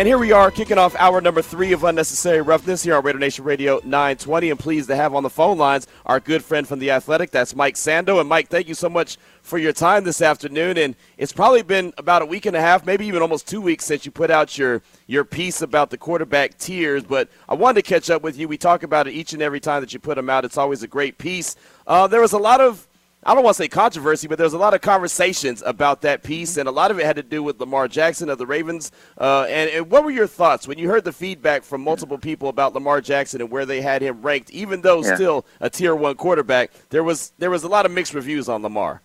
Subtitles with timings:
[0.00, 3.18] And here we are kicking off hour number three of Unnecessary Roughness here on Raider
[3.18, 4.48] Nation Radio 920.
[4.48, 7.30] And pleased to have on the phone lines our good friend from The Athletic.
[7.30, 8.18] That's Mike Sando.
[8.18, 10.78] And Mike, thank you so much for your time this afternoon.
[10.78, 13.84] And it's probably been about a week and a half, maybe even almost two weeks
[13.84, 17.04] since you put out your, your piece about the quarterback tiers.
[17.04, 18.48] But I wanted to catch up with you.
[18.48, 20.46] We talk about it each and every time that you put them out.
[20.46, 21.56] It's always a great piece.
[21.86, 22.88] Uh, there was a lot of
[23.22, 26.56] I don't want to say controversy, but there's a lot of conversations about that piece,
[26.56, 28.92] and a lot of it had to do with Lamar Jackson of the Ravens.
[29.20, 32.48] Uh, and, and, what were your thoughts when you heard the feedback from multiple people
[32.48, 35.14] about Lamar Jackson and where they had him ranked, even though yeah.
[35.14, 36.70] still a tier one quarterback?
[36.88, 39.02] There was there was a lot of mixed reviews on Lamar.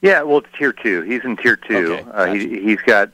[0.00, 1.02] Yeah, well, it's tier two.
[1.02, 1.94] He's in tier two.
[1.94, 3.10] Okay, uh, he, he's got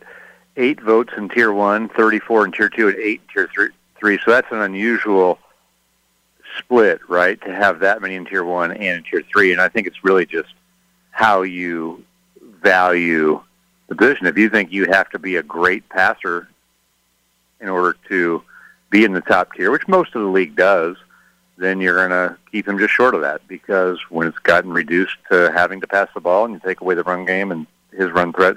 [0.59, 3.71] eight votes in tier one, 34 in tier two, and eight in tier three.
[3.99, 4.19] three.
[4.23, 5.39] So that's an unusual
[6.59, 7.41] split, right?
[7.43, 10.05] To have that many in tier one and in tier three, and I think it's
[10.05, 10.53] really just
[11.11, 12.05] how you
[12.63, 13.43] value
[13.89, 14.27] the position.
[14.27, 16.49] If you think you have to be a great passer
[17.61, 18.43] in order to
[18.91, 20.97] be in the top tier, which most of the league does,
[21.59, 25.17] then you're going to keep him just short of that because when it's gotten reduced
[25.31, 28.11] to having to pass the ball and you take away the run game and his
[28.11, 28.57] run threat,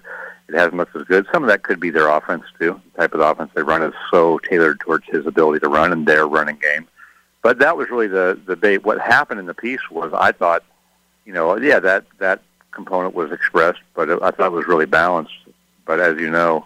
[0.49, 1.25] it hasn't looked as good.
[1.31, 2.81] Some of that could be their offense too.
[2.93, 6.05] The type of offense they run is so tailored towards his ability to run and
[6.05, 6.87] their running game
[7.41, 8.83] but that was really the the debate.
[8.83, 10.63] What happened in the piece was I thought,
[11.25, 15.33] you know, yeah, that that component was expressed, but I thought it was really balanced.
[15.85, 16.65] But as you know,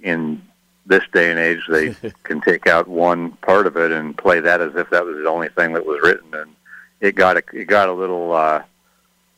[0.00, 0.42] in
[0.86, 4.60] this day and age, they can take out one part of it and play that
[4.60, 6.54] as if that was the only thing that was written, and
[7.00, 8.62] it got a, it got a little uh,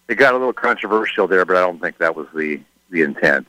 [0.08, 1.44] it got a little controversial there.
[1.44, 2.60] But I don't think that was the
[2.90, 3.46] the intent.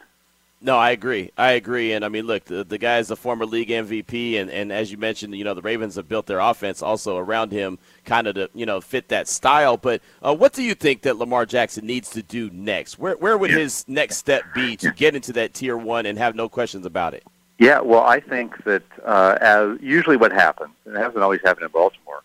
[0.60, 1.32] No, I agree.
[1.38, 1.94] I agree.
[1.94, 4.92] And I mean, look, the, the guy is a former league MVP, and, and as
[4.92, 8.36] you mentioned, you know, the Ravens have built their offense also around him, kind of
[8.36, 9.78] to you know fit that style.
[9.78, 12.98] But uh, what do you think that Lamar Jackson needs to do next?
[12.98, 16.36] Where where would his next step be to get into that tier one and have
[16.36, 17.24] no questions about it?
[17.60, 21.66] Yeah, well, I think that uh, as usually what happens, and it hasn't always happened
[21.66, 22.22] in Baltimore.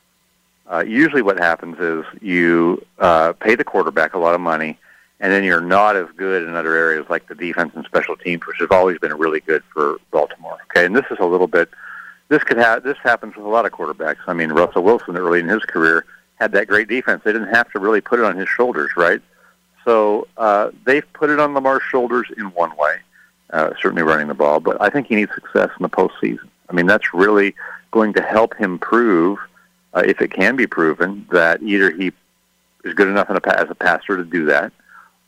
[0.71, 4.79] Uh, usually, what happens is you uh, pay the quarterback a lot of money
[5.23, 8.45] and then you're not as good in other areas like the defense and special teams,
[8.45, 10.59] which have always been really good for Baltimore.
[10.65, 11.71] Okay, and this is a little bit.
[12.29, 14.19] This could have this happens with a lot of quarterbacks.
[14.27, 16.05] I mean, Russell Wilson early in his career
[16.41, 17.23] had that great defense.
[17.25, 19.23] They didn't have to really put it on his shoulders, right?
[19.85, 22.97] So uh, they've put it on Lamar's shoulders in one way,
[23.51, 24.59] uh, certainly running the ball.
[24.59, 26.49] But I think he needs success in the postseason.
[26.69, 27.55] I mean, that's really
[27.93, 29.39] going to help him prove,
[29.95, 32.11] uh, if it can be proven, that either he
[32.83, 34.73] is good enough a, as a passer to do that,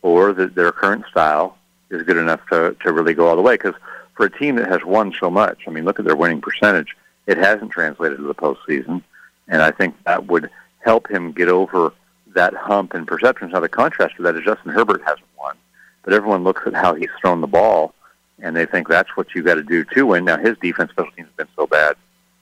[0.04, 1.56] or that their current style
[1.88, 3.54] is good enough to, to really go all the way.
[3.54, 3.74] Because
[4.14, 6.94] for a team that has won so much, I mean, look at their winning percentage.
[7.26, 9.02] It hasn't translated to the postseason,
[9.48, 10.50] and I think that would
[10.80, 11.94] help him get over
[12.34, 13.48] that hump in perception.
[13.50, 15.56] Now, the contrast to that is Justin Herbert hasn't won,
[16.02, 17.94] but everyone looks at how he's thrown the ball,
[18.40, 20.26] and they think that's what you got to do to win.
[20.26, 21.96] Now, his defense special teams have been so bad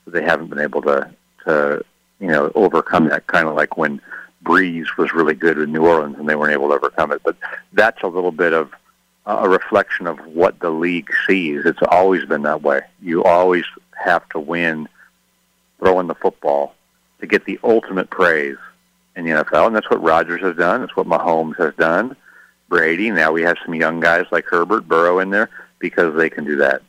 [0.04, 1.08] that they haven't been able to
[1.46, 1.84] to
[2.18, 3.28] you know overcome that.
[3.28, 4.00] Kind of like when
[4.42, 7.22] Brees was really good in New Orleans, and they weren't able to overcome it.
[7.24, 7.36] But
[7.72, 8.72] that's a little bit of
[9.26, 11.64] uh, a reflection of what the league sees.
[11.64, 12.82] It's always been that way.
[13.00, 13.64] You always
[14.04, 14.88] have to win
[15.78, 16.74] throwing the football
[17.20, 18.56] to get the ultimate praise
[19.14, 20.80] in the NFL, and that's what Rodgers has done.
[20.80, 22.16] That's what Mahomes has done.
[22.68, 23.10] Brady.
[23.10, 26.56] Now we have some young guys like Herbert, Burrow in there because they can do
[26.56, 26.82] that.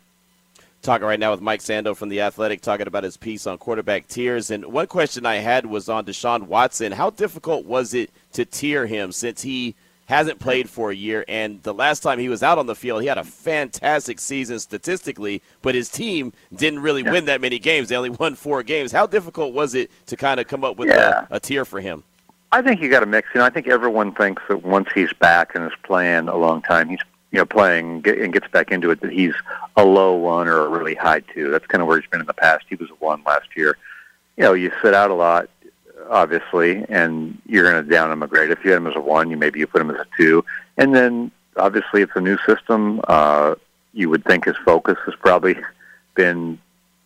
[0.84, 4.06] Talking right now with Mike Sando from The Athletic, talking about his piece on quarterback
[4.10, 4.52] tiers.
[4.52, 6.92] And one question I had was on Deshaun Watson.
[6.92, 9.76] How difficult was it to tier him since he
[10.08, 11.24] hasn't played for a year?
[11.30, 14.60] And the last time he was out on the field, he had a fantastic season
[14.60, 17.14] statistically, but his team didn't really yeah.
[17.14, 17.88] win that many games.
[17.88, 18.92] They only won four games.
[18.92, 21.28] How difficult was it to kind of come up with yeah.
[21.30, 22.04] a, a tier for him?
[22.52, 23.30] I think you got to mix.
[23.34, 26.62] You know, I think everyone thinks that once he's back and is playing a long
[26.62, 27.00] time, he's
[27.34, 29.34] you know, playing and gets back into it, that he's
[29.76, 31.50] a low one or a really high two.
[31.50, 32.66] That's kind of where he's been in the past.
[32.70, 33.76] He was a one last year.
[34.38, 35.50] You know, you sit out a lot,
[36.12, 38.52] obviously, and you're going to down him a grade.
[38.52, 40.46] If you had him as a one, you maybe you put him as a two,
[40.78, 43.02] and then obviously it's a new system.
[43.08, 43.56] Uh,
[43.94, 45.56] you would think his focus has probably
[46.14, 46.60] been,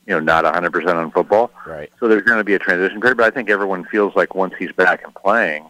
[0.07, 1.51] you know, not 100% on football.
[1.65, 1.89] Right.
[2.01, 4.55] So there's going to be a transition period, but I think everyone feels like once
[4.59, 5.69] he's back and playing,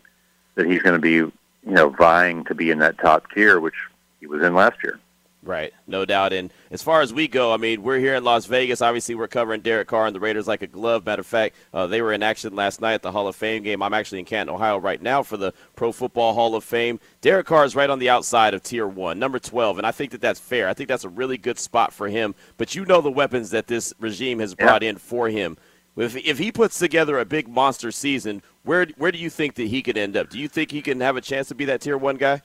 [0.56, 1.33] that he's going to be, you
[1.65, 3.75] know, vying to be in that top tier, which
[4.19, 5.00] he was in last year.
[5.44, 6.34] Right, no doubt.
[6.34, 8.81] And as far as we go, I mean, we're here in Las Vegas.
[8.81, 11.06] Obviously, we're covering Derek Carr and the Raiders like a glove.
[11.06, 13.64] Matter of fact, uh, they were in action last night at the Hall of Fame
[13.64, 13.81] game.
[13.81, 17.00] I'm actually in Canton, Ohio right now for the Pro Football Hall of Fame.
[17.22, 20.12] Derek Carr is right on the outside of Tier 1, number 12, and I think
[20.12, 20.68] that that's fair.
[20.68, 22.36] I think that's a really good spot for him.
[22.58, 24.90] But you know the weapons that this regime has brought yeah.
[24.90, 25.56] in for him.
[25.96, 29.68] If, if he puts together a big monster season, where, where do you think that
[29.68, 30.30] he could end up?
[30.30, 32.42] Do you think he can have a chance to be that Tier 1 guy?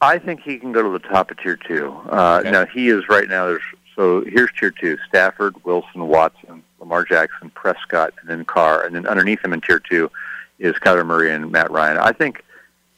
[0.00, 1.92] I think he can go to the top of tier two.
[2.10, 2.50] Uh, okay.
[2.50, 3.46] Now he is right now.
[3.46, 3.62] There's
[3.96, 9.06] so here's tier two: Stafford, Wilson, Watson, Lamar Jackson, Prescott, and then Carr, and then
[9.06, 10.10] underneath him in tier two
[10.58, 11.98] is Kyler Murray and Matt Ryan.
[11.98, 12.44] I think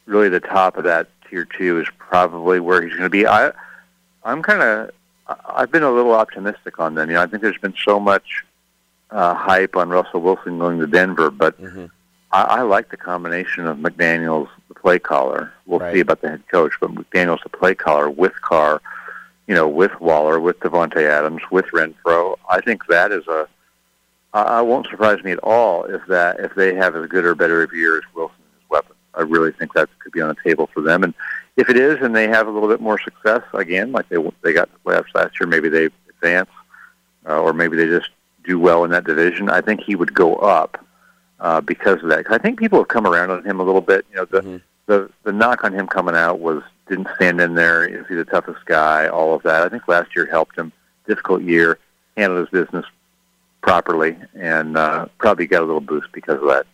[0.07, 3.27] really the top of that tier two is probably where he's going to be.
[3.27, 3.53] I
[4.25, 4.91] I'm kind of
[5.47, 7.09] I've been a little optimistic on them.
[7.09, 8.45] You know, I think there's been so much
[9.11, 11.61] uh, hype on Russell Wilson going to Denver, but.
[11.61, 11.87] Mm-hmm
[12.33, 14.49] I, I like the combination of McDaniels,
[14.81, 15.53] play caller.
[15.67, 15.95] We'll right.
[15.95, 18.81] see about the head coach, but McDaniels, the play caller, with Carr,
[19.47, 22.37] you know, with Waller, with Davante Adams, with Renfrow.
[22.49, 23.49] I think that is a.
[24.33, 27.65] I won't surprise me at all if that if they have as good or better
[27.65, 28.97] of a year as Wilson and his weapons.
[29.15, 31.03] I really think that could be on the table for them.
[31.03, 31.15] And
[31.57, 34.53] if it is, and they have a little bit more success again, like they they
[34.53, 36.51] got the playoffs last year, maybe they advance,
[37.29, 38.11] uh, or maybe they just
[38.45, 39.51] do well in that division.
[39.51, 40.85] I think he would go up
[41.41, 42.25] uh, because of that.
[42.25, 44.07] Cause I think people have come around on him a little bit.
[44.11, 44.57] You know, the mm-hmm.
[44.91, 47.87] The the knock on him coming out was didn't stand in there.
[47.87, 49.07] Is he the toughest guy?
[49.07, 49.63] All of that.
[49.63, 50.73] I think last year helped him.
[51.07, 51.79] Difficult year,
[52.17, 52.85] handled his business
[53.63, 56.67] properly, and uh, probably got a little boost because of that.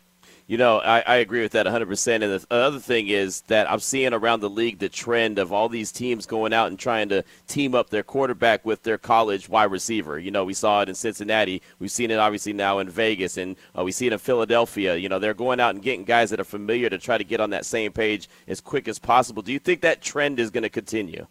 [0.48, 2.14] You know, I, I agree with that 100%.
[2.14, 5.68] And the other thing is that I'm seeing around the league the trend of all
[5.68, 9.72] these teams going out and trying to team up their quarterback with their college wide
[9.72, 10.20] receiver.
[10.20, 11.62] You know, we saw it in Cincinnati.
[11.80, 14.94] We've seen it obviously now in Vegas, and uh, we see it in Philadelphia.
[14.94, 17.40] You know, they're going out and getting guys that are familiar to try to get
[17.40, 19.42] on that same page as quick as possible.
[19.42, 21.26] Do you think that trend is going to continue?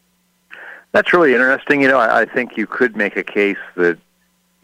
[0.91, 1.81] That's really interesting.
[1.81, 3.97] You know, I, I think you could make a case that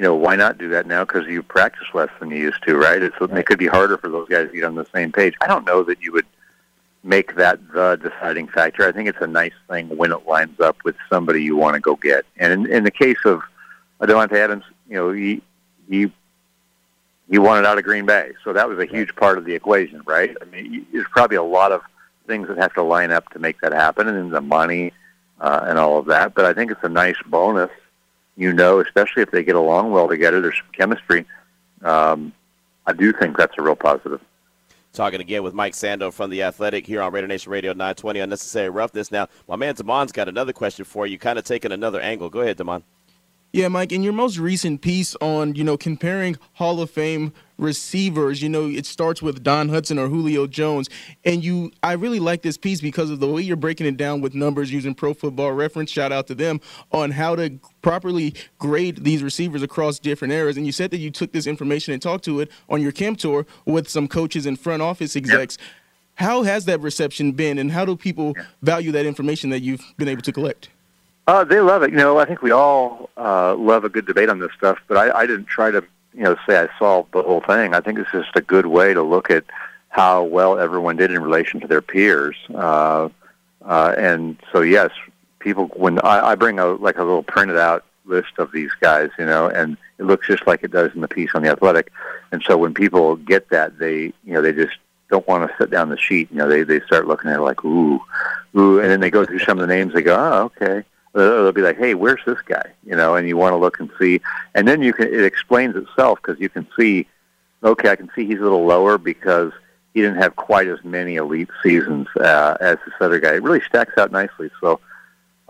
[0.01, 1.05] you know, why not do that now?
[1.05, 3.03] Because you practice less than you used to, right?
[3.03, 3.37] It's, right.
[3.37, 5.35] It could be harder for those guys to get on the same page.
[5.41, 6.25] I don't know that you would
[7.03, 8.87] make that the deciding factor.
[8.87, 11.79] I think it's a nice thing when it lines up with somebody you want to
[11.79, 12.25] go get.
[12.37, 13.43] And in, in the case of
[14.01, 15.43] Davante Adams, you know, he
[15.87, 16.11] he
[17.29, 20.01] he wanted out of Green Bay, so that was a huge part of the equation,
[20.07, 20.35] right?
[20.41, 21.81] I mean, there's probably a lot of
[22.25, 24.93] things that have to line up to make that happen, and then the money
[25.39, 26.33] uh, and all of that.
[26.33, 27.69] But I think it's a nice bonus
[28.37, 31.25] you know, especially if they get along well together, there's some chemistry.
[31.83, 32.33] Um,
[32.85, 34.21] I do think that's a real positive.
[34.93, 38.69] Talking again with Mike Sando from The Athletic here on Raider Nation Radio 920 Unnecessary
[38.69, 39.09] Roughness.
[39.09, 42.29] Now, my man Damon's got another question for you, kind of taking another angle.
[42.29, 42.83] Go ahead, Damon.
[43.53, 48.41] Yeah, Mike, in your most recent piece on, you know, comparing Hall of Fame receivers,
[48.41, 50.89] you know, it starts with Don Hutson or Julio Jones.
[51.25, 54.21] And you I really like this piece because of the way you're breaking it down
[54.21, 55.91] with numbers using pro football reference.
[55.91, 56.61] Shout out to them
[56.93, 60.55] on how to properly grade these receivers across different eras.
[60.55, 63.17] And you said that you took this information and talked to it on your camp
[63.17, 65.57] tour with some coaches and front office execs.
[65.59, 65.67] Yep.
[66.15, 70.07] How has that reception been and how do people value that information that you've been
[70.07, 70.69] able to collect?
[71.31, 71.91] Uh, they love it.
[71.91, 74.97] You know, I think we all uh, love a good debate on this stuff, but
[74.97, 75.81] I, I didn't try to,
[76.13, 77.73] you know, say I solved the whole thing.
[77.73, 79.45] I think it's just a good way to look at
[79.87, 82.35] how well everyone did in relation to their peers.
[82.53, 83.07] Uh,
[83.63, 84.91] uh, and so, yes,
[85.39, 89.09] people when I, I bring a like a little printed out list of these guys,
[89.17, 91.93] you know, and it looks just like it does in the piece on the Athletic.
[92.33, 94.75] And so when people get that, they, you know, they just
[95.09, 96.29] don't want to set down the sheet.
[96.29, 98.01] You know, they they start looking at it like, ooh,
[98.57, 99.93] ooh, and then they go through some of the names.
[99.93, 100.83] They go, oh, okay
[101.13, 103.89] they'll be like, "Hey, where's this guy?" You know, and you want to look and
[103.99, 104.21] see,
[104.55, 105.07] and then you can.
[105.07, 107.07] It explains itself because you can see,
[107.63, 109.51] okay, I can see he's a little lower because
[109.93, 113.33] he didn't have quite as many elite seasons uh, as this other guy.
[113.33, 114.49] It really stacks out nicely.
[114.61, 114.79] So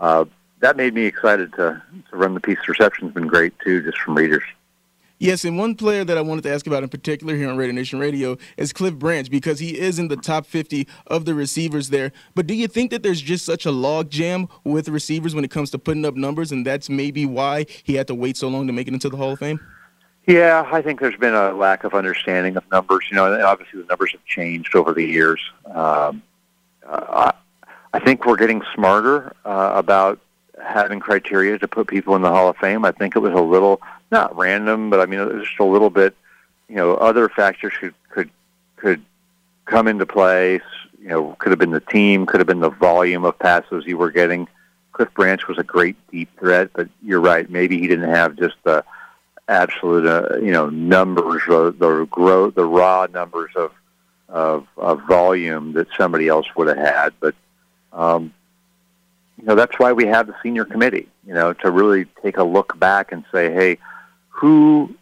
[0.00, 0.24] uh,
[0.60, 2.58] that made me excited to to run the piece.
[2.66, 4.44] Reception's been great too, just from readers.
[5.22, 7.72] Yes, and one player that I wanted to ask about in particular here on Raider
[7.72, 11.90] Nation Radio is Cliff Branch because he is in the top 50 of the receivers
[11.90, 12.10] there.
[12.34, 15.52] But do you think that there's just such a log jam with receivers when it
[15.52, 18.66] comes to putting up numbers, and that's maybe why he had to wait so long
[18.66, 19.60] to make it into the Hall of Fame?
[20.26, 23.04] Yeah, I think there's been a lack of understanding of numbers.
[23.08, 25.40] You know, obviously the numbers have changed over the years.
[25.66, 26.20] Um,
[26.84, 27.30] uh,
[27.92, 30.18] I think we're getting smarter uh, about
[30.60, 32.84] having criteria to put people in the Hall of Fame.
[32.84, 33.80] I think it was a little
[34.12, 36.14] not random, but I mean, was just a little bit.
[36.68, 38.30] You know, other factors could could
[38.76, 39.02] could
[39.64, 40.62] come into place.
[41.00, 43.98] You know, could have been the team, could have been the volume of passes you
[43.98, 44.46] were getting.
[44.92, 47.50] Cliff Branch was a great deep threat, but you're right.
[47.50, 48.84] Maybe he didn't have just the
[49.48, 53.72] absolute, uh, you know, numbers, uh, the growth, the raw numbers of,
[54.28, 57.14] of of volume that somebody else would have had.
[57.18, 57.34] But
[57.92, 58.32] um,
[59.38, 61.08] you know, that's why we have the senior committee.
[61.26, 63.78] you know, to really take a look back and say, hey,
[64.32, 64.94] who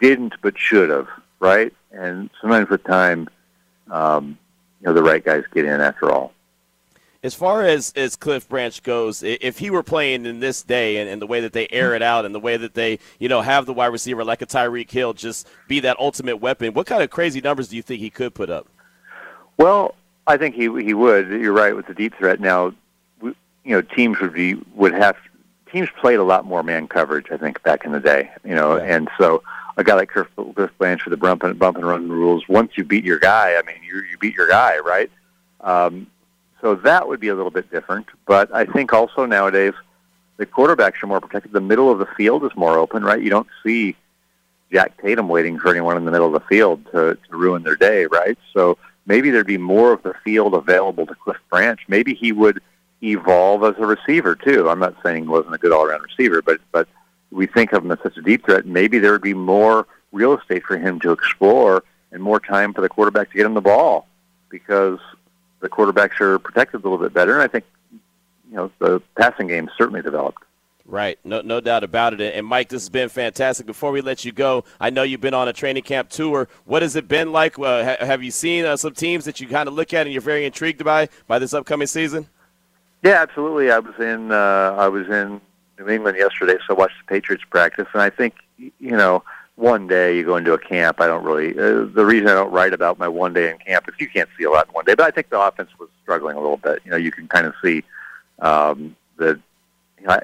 [0.00, 1.08] didn't but should have,
[1.40, 1.72] right?
[1.90, 3.28] And sometimes with time,
[3.90, 4.38] um,
[4.80, 6.32] you know, the right guys get in after all.
[7.22, 11.10] As far as, as Cliff Branch goes, if he were playing in this day and,
[11.10, 13.42] and the way that they air it out and the way that they, you know,
[13.42, 17.02] have the wide receiver like a Tyreek Hill just be that ultimate weapon, what kind
[17.02, 18.68] of crazy numbers do you think he could put up?
[19.58, 21.28] Well, I think he he would.
[21.28, 22.40] You're right with the deep threat.
[22.40, 22.72] Now,
[23.22, 25.16] you know, teams would be would have
[25.70, 27.26] teams played a lot more man coverage.
[27.30, 28.96] I think back in the day, you know, yeah.
[28.96, 29.42] and so
[29.76, 32.48] a guy like Cliff, Cliff Branch for the bump and bump and run rules.
[32.48, 35.10] Once you beat your guy, I mean, you you beat your guy, right?
[35.60, 36.06] Um,
[36.60, 38.06] so that would be a little bit different.
[38.26, 39.74] But I think also nowadays
[40.36, 41.52] the quarterbacks are more protected.
[41.52, 43.22] The middle of the field is more open, right?
[43.22, 43.96] You don't see
[44.72, 47.76] Jack Tatum waiting for anyone in the middle of the field to, to ruin their
[47.76, 48.38] day, right?
[48.52, 51.80] So maybe there'd be more of the field available to Cliff Branch.
[51.88, 52.60] Maybe he would
[53.02, 54.68] evolve as a receiver too.
[54.68, 56.88] I'm not saying he wasn't a good all-around receiver, but but
[57.30, 58.66] we think of him as such a deep threat.
[58.66, 62.80] Maybe there would be more real estate for him to explore and more time for
[62.80, 64.06] the quarterback to get him the ball
[64.48, 64.98] because
[65.60, 67.34] the quarterbacks are protected a little bit better.
[67.34, 67.64] And I think
[68.50, 70.42] you know the passing game certainly developed.
[70.86, 72.34] Right, no, no doubt about it.
[72.34, 73.64] And Mike, this has been fantastic.
[73.64, 76.48] Before we let you go, I know you've been on a training camp tour.
[76.64, 77.56] What has it been like?
[77.60, 80.12] Uh, ha- have you seen uh, some teams that you kind of look at and
[80.12, 82.26] you're very intrigued by by this upcoming season?
[83.02, 83.70] Yeah, absolutely.
[83.70, 85.40] I was in uh, I was in
[85.78, 89.22] New England yesterday, so I watched the Patriots practice, and I think you know
[89.56, 91.00] one day you go into a camp.
[91.00, 91.50] I don't really.
[91.52, 94.28] Uh, the reason I don't write about my one day in camp is you can't
[94.38, 94.94] see a lot in one day.
[94.94, 96.80] But I think the offense was struggling a little bit.
[96.84, 97.84] You know, you can kind of see
[98.40, 99.40] um, that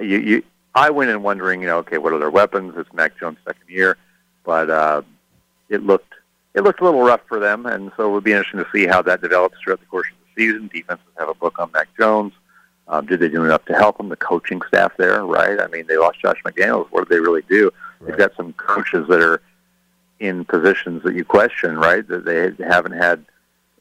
[0.01, 0.43] you, you
[0.75, 2.75] I went in wondering, you know, okay, what are their weapons?
[2.77, 3.97] It's Mac Jones' second year,
[4.45, 5.03] but uh,
[5.71, 6.13] it looked
[6.55, 8.87] it looked a little rough for them, and so it would be interesting to see
[8.87, 10.69] how that develops throughout the course of the season.
[10.73, 12.33] Defenses have a book on Mac Jones.
[12.89, 14.09] Um, did they do enough to help him?
[14.09, 15.61] The coaching staff there, right?
[15.61, 16.87] I mean, they lost Josh McDaniels.
[16.91, 17.73] What did they really do?
[18.01, 18.11] Right.
[18.11, 19.43] They've got some coaches that are
[20.21, 22.07] in positions that you question, right?
[22.07, 23.25] That they haven't had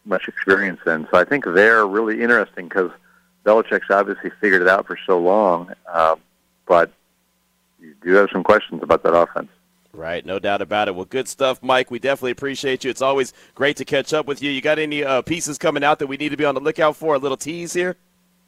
[0.06, 1.08] much experience in.
[1.12, 2.92] So I think they're really interesting because
[3.46, 5.72] Belichick's obviously figured it out for so long.
[5.92, 6.20] Um,
[6.68, 6.92] but
[7.80, 9.50] you do have some questions about that offense.
[9.94, 10.96] Right, no doubt about it.
[10.96, 11.90] Well, good stuff, Mike.
[11.90, 12.90] We definitely appreciate you.
[12.90, 14.52] It's always great to catch up with you.
[14.52, 16.98] You got any uh, pieces coming out that we need to be on the lookout
[16.98, 17.16] for?
[17.16, 17.96] A little tease here.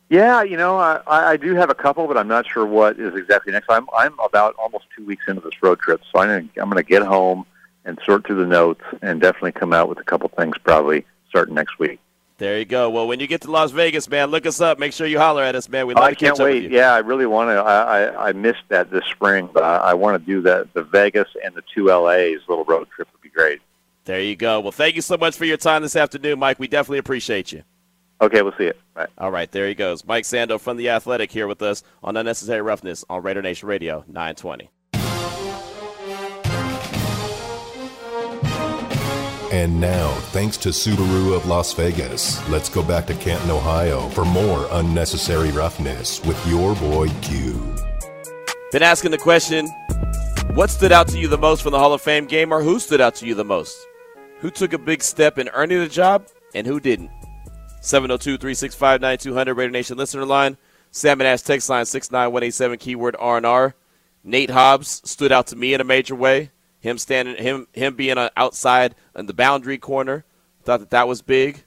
[0.10, 3.14] Yeah, you know, I, I do have a couple, but I'm not sure what is
[3.16, 3.68] exactly next.
[3.70, 6.84] I'm I'm about almost two weeks into this road trip, so I'm I'm going to
[6.84, 7.46] get home
[7.84, 11.56] and sort through the notes and definitely come out with a couple things probably starting
[11.56, 12.00] next week.
[12.38, 12.90] There you go.
[12.90, 14.78] Well, when you get to Las Vegas, man, look us up.
[14.78, 15.88] Make sure you holler at us, man.
[15.88, 16.70] We'd oh, love I to can't wait.
[16.70, 17.56] Yeah, I really want to.
[17.56, 20.74] I, I I missed that this spring, but I, I want to do that.
[20.74, 23.60] The Vegas and the two LA's little road trip would be great.
[24.06, 24.62] There you go.
[24.62, 26.60] Well, thank you so much for your time this afternoon, Mike.
[26.60, 27.64] We definitely appreciate you.
[28.20, 28.80] Okay, we'll see it.
[28.94, 29.08] Bye.
[29.18, 30.06] All right, there he goes.
[30.06, 34.04] Mike Sando from The Athletic here with us on Unnecessary Roughness on Raider Nation Radio
[34.08, 34.72] 920.
[39.52, 44.26] And now, thanks to Subaru of Las Vegas, let's go back to Canton, Ohio for
[44.26, 47.54] more unnecessary roughness with your boy Q.
[48.72, 49.68] Been asking the question
[50.54, 52.80] what stood out to you the most from the Hall of Fame game, or who
[52.80, 53.78] stood out to you the most?
[54.40, 57.12] Who took a big step in earning the job, and who didn't?
[57.88, 60.58] 702 365 9200, Raider Nation listener line.
[60.92, 63.76] Salmon Ash text line 69187, keyword R&R.
[64.26, 66.52] Nate Hobbs stood out to me in a major way.
[66.82, 70.26] Him standing, him him being outside in the boundary corner,
[70.64, 71.64] thought that that was big.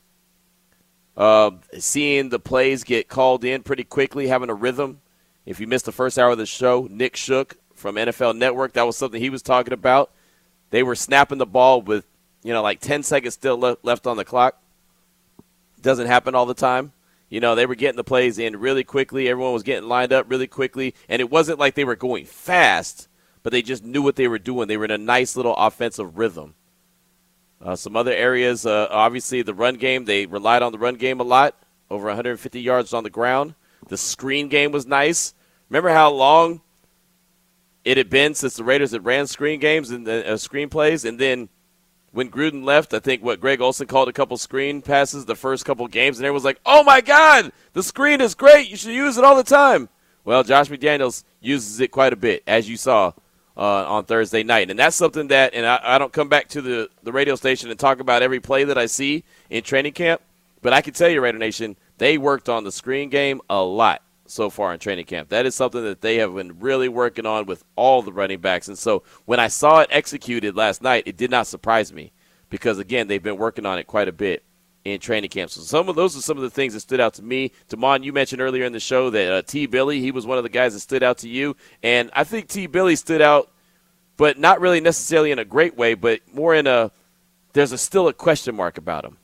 [1.17, 5.01] Uh, seeing the plays get called in pretty quickly, having a rhythm.
[5.47, 8.87] If you missed the first hour of the show, Nick Shook from NFL Network, that
[8.87, 10.11] was something he was talking about.
[10.69, 12.07] They were snapping the ball with,
[12.43, 14.60] you know, like 10 seconds still left on the clock.
[15.83, 16.93] Doesn't happen all the time.
[17.29, 19.29] You know, they were getting the plays in really quickly.
[19.29, 20.95] Everyone was getting lined up really quickly.
[21.09, 23.09] And it wasn't like they were going fast
[23.43, 24.69] but they just knew what they were doing.
[24.69, 26.55] They were in a nice little offensive rhythm.
[27.63, 31.21] Uh, some other areas, uh, obviously, the run game, they relied on the run game
[31.21, 31.55] a lot,
[31.91, 33.55] over 150 yards on the ground.
[33.89, 35.35] The screen game was nice.
[35.69, 36.63] Remember how long
[37.85, 41.05] it had been since the Raiders had ran screen games and uh, screen plays?
[41.05, 41.49] And then
[42.13, 45.65] when Gruden left, I think what Greg Olsen called a couple screen passes the first
[45.65, 48.69] couple games, and everyone was like, oh my God, the screen is great.
[48.69, 49.89] You should use it all the time.
[50.25, 53.13] Well, Josh McDaniels uses it quite a bit, as you saw
[53.57, 54.71] uh, on Thursday night.
[54.71, 57.71] And that's something that, and I, I, don't come back to the, the radio station
[57.71, 60.21] and talk about every play that I see in training camp,
[60.63, 64.03] but I can tell you, Raider Nation, they worked on the screen game a lot
[64.31, 65.29] so far in training camp.
[65.29, 68.69] That is something that they have been really working on with all the running backs.
[68.69, 72.13] And so when I saw it executed last night, it did not surprise me
[72.49, 74.45] because, again, they've been working on it quite a bit
[74.85, 75.51] in training camp.
[75.51, 77.53] So some of those are some of the things that stood out to me.
[77.69, 79.67] Damon, you mentioned earlier in the show that uh, T.
[79.67, 82.49] Billy, he was one of the guys that stood out to you, and I think
[82.49, 82.67] T.
[82.67, 83.51] Billy stood out,
[84.17, 86.91] but not really necessarily in a great way, but more in a
[87.53, 89.19] there's a still a question mark about him.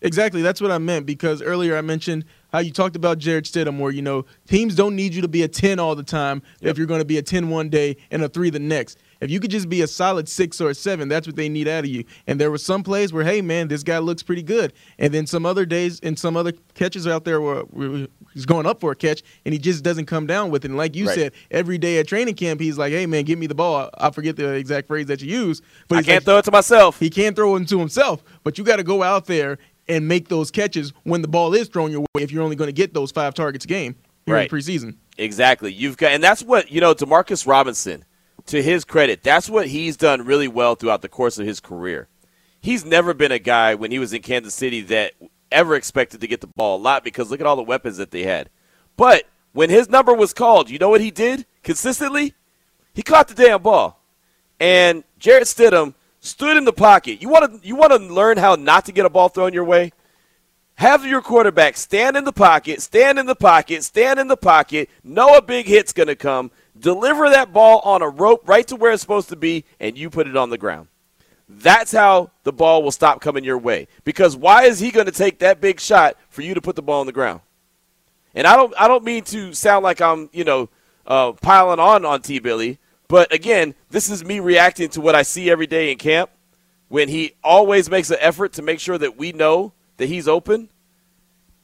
[0.00, 3.78] Exactly, that's what I meant because earlier I mentioned how you talked about Jarrett Stidham,
[3.78, 6.72] where you know teams don't need you to be a ten all the time yep.
[6.72, 8.98] if you're going to be a 10 one day and a three the next.
[9.20, 11.68] If you could just be a solid six or a seven, that's what they need
[11.68, 12.04] out of you.
[12.26, 15.26] And there were some plays where, hey man, this guy looks pretty good, and then
[15.26, 17.64] some other days and some other catches out there where
[18.32, 20.68] he's going up for a catch and he just doesn't come down with it.
[20.68, 21.14] And like you right.
[21.14, 23.90] said, every day at training camp, he's like, hey man, give me the ball.
[23.98, 26.50] I forget the exact phrase that you use, but I can't like, throw it to
[26.50, 26.98] myself.
[26.98, 29.58] He can't throw it to himself, but you got to go out there
[29.90, 32.68] and make those catches when the ball is thrown your way if you're only going
[32.68, 34.50] to get those five targets a game right.
[34.50, 34.96] in preseason.
[35.18, 35.72] Exactly.
[35.72, 38.04] You've got and that's what, you know, Demarcus Robinson,
[38.46, 42.08] to his credit, that's what he's done really well throughout the course of his career.
[42.60, 45.12] He's never been a guy when he was in Kansas City that
[45.50, 48.12] ever expected to get the ball a lot because look at all the weapons that
[48.12, 48.48] they had.
[48.96, 52.34] But when his number was called, you know what he did consistently?
[52.94, 54.00] He caught the damn ball.
[54.58, 57.20] And Jarrett Stidham stood in the pocket.
[57.20, 59.64] You want to you want to learn how not to get a ball thrown your
[59.64, 59.92] way?
[60.74, 64.88] Have your quarterback stand in the pocket, stand in the pocket, stand in the pocket,
[65.04, 68.76] know a big hit's going to come, deliver that ball on a rope right to
[68.76, 70.88] where it's supposed to be, and you put it on the ground.
[71.50, 73.88] That's how the ball will stop coming your way.
[74.04, 76.82] Because why is he going to take that big shot for you to put the
[76.82, 77.40] ball on the ground?
[78.34, 80.70] And I don't I don't mean to sound like I'm, you know,
[81.06, 82.78] uh, piling on on T Billy,
[83.10, 86.30] but again, this is me reacting to what I see every day in camp
[86.86, 90.68] when he always makes an effort to make sure that we know that he's open.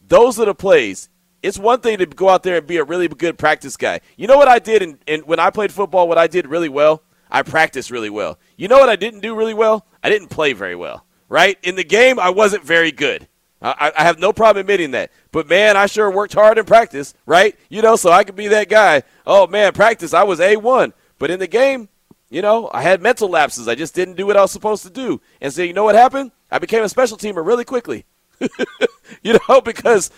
[0.08, 1.08] Those are the plays.
[1.44, 4.00] It's one thing to go out there and be a really good practice guy.
[4.16, 6.68] You know what I did in, in when I played football, what I did really
[6.68, 7.04] well?
[7.30, 8.40] I practiced really well.
[8.56, 9.86] You know what I didn't do really well?
[10.02, 11.56] I didn't play very well, right?
[11.62, 13.28] In the game, I wasn't very good.
[13.62, 15.12] I, I, have no problem admitting that.
[15.30, 17.56] But man, I sure worked hard in practice, right?
[17.68, 19.04] You know, so I could be that guy.
[19.24, 20.92] Oh man, practice, I was A1.
[21.18, 21.88] But in the game,
[22.28, 23.68] you know, I had mental lapses.
[23.68, 25.20] I just didn't do what I was supposed to do.
[25.40, 26.32] And so, you know what happened?
[26.50, 28.04] I became a special teamer really quickly.
[29.22, 30.10] you know, because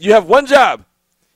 [0.00, 0.84] you have one job.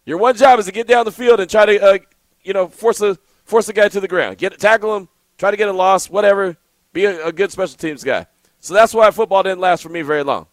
[0.05, 1.99] Your one job is to get down the field and try to, uh,
[2.43, 5.09] you know, force a force a guy to the ground, get tackle him,
[5.39, 6.57] try to get a loss, whatever.
[6.93, 8.27] Be a, a good special teams guy.
[8.61, 10.47] So that's why football didn't last for me very long,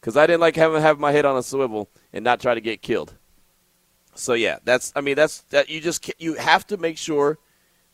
[0.00, 2.60] because I didn't like having have my head on a swivel and not try to
[2.60, 3.14] get killed.
[4.14, 7.38] So yeah, that's I mean that's that you just you have to make sure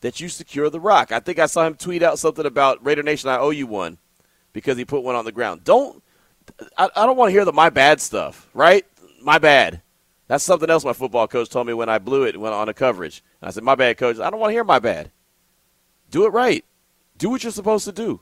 [0.03, 1.13] that you secure the rock.
[1.13, 3.29] I think I saw him tweet out something about Raider Nation.
[3.29, 3.97] I owe you one
[4.51, 5.63] because he put one on the ground.
[5.63, 6.03] Don't
[6.77, 8.85] I, I don't want to hear the my bad stuff, right?
[9.21, 9.81] My bad.
[10.27, 12.73] That's something else my football coach told me when I blew it went on a
[12.73, 13.23] coverage.
[13.41, 14.19] And I said, "My bad, coach.
[14.19, 15.09] I don't want to hear my bad.
[16.11, 16.65] Do it right.
[17.17, 18.19] Do what you're supposed to do."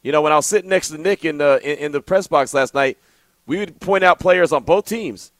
[0.00, 2.26] You know, when I was sitting next to Nick in the in, in the press
[2.26, 2.96] box last night,
[3.46, 5.30] we would point out players on both teams.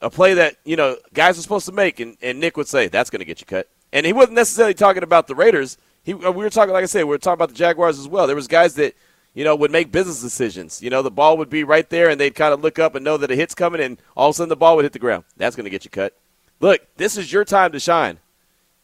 [0.00, 2.88] A play that you know guys are supposed to make, and, and Nick would say,
[2.88, 5.78] "That's going to get you cut." And he wasn't necessarily talking about the Raiders.
[6.02, 8.06] He, uh, we were talking, like I said, we were talking about the Jaguars as
[8.06, 8.26] well.
[8.26, 8.94] There was guys that,
[9.32, 10.82] you know, would make business decisions.
[10.82, 13.02] You know, the ball would be right there, and they'd kind of look up and
[13.02, 14.98] know that a hit's coming, and all of a sudden the ball would hit the
[14.98, 15.24] ground.
[15.38, 16.14] That's going to get you cut.
[16.60, 18.18] Look, this is your time to shine.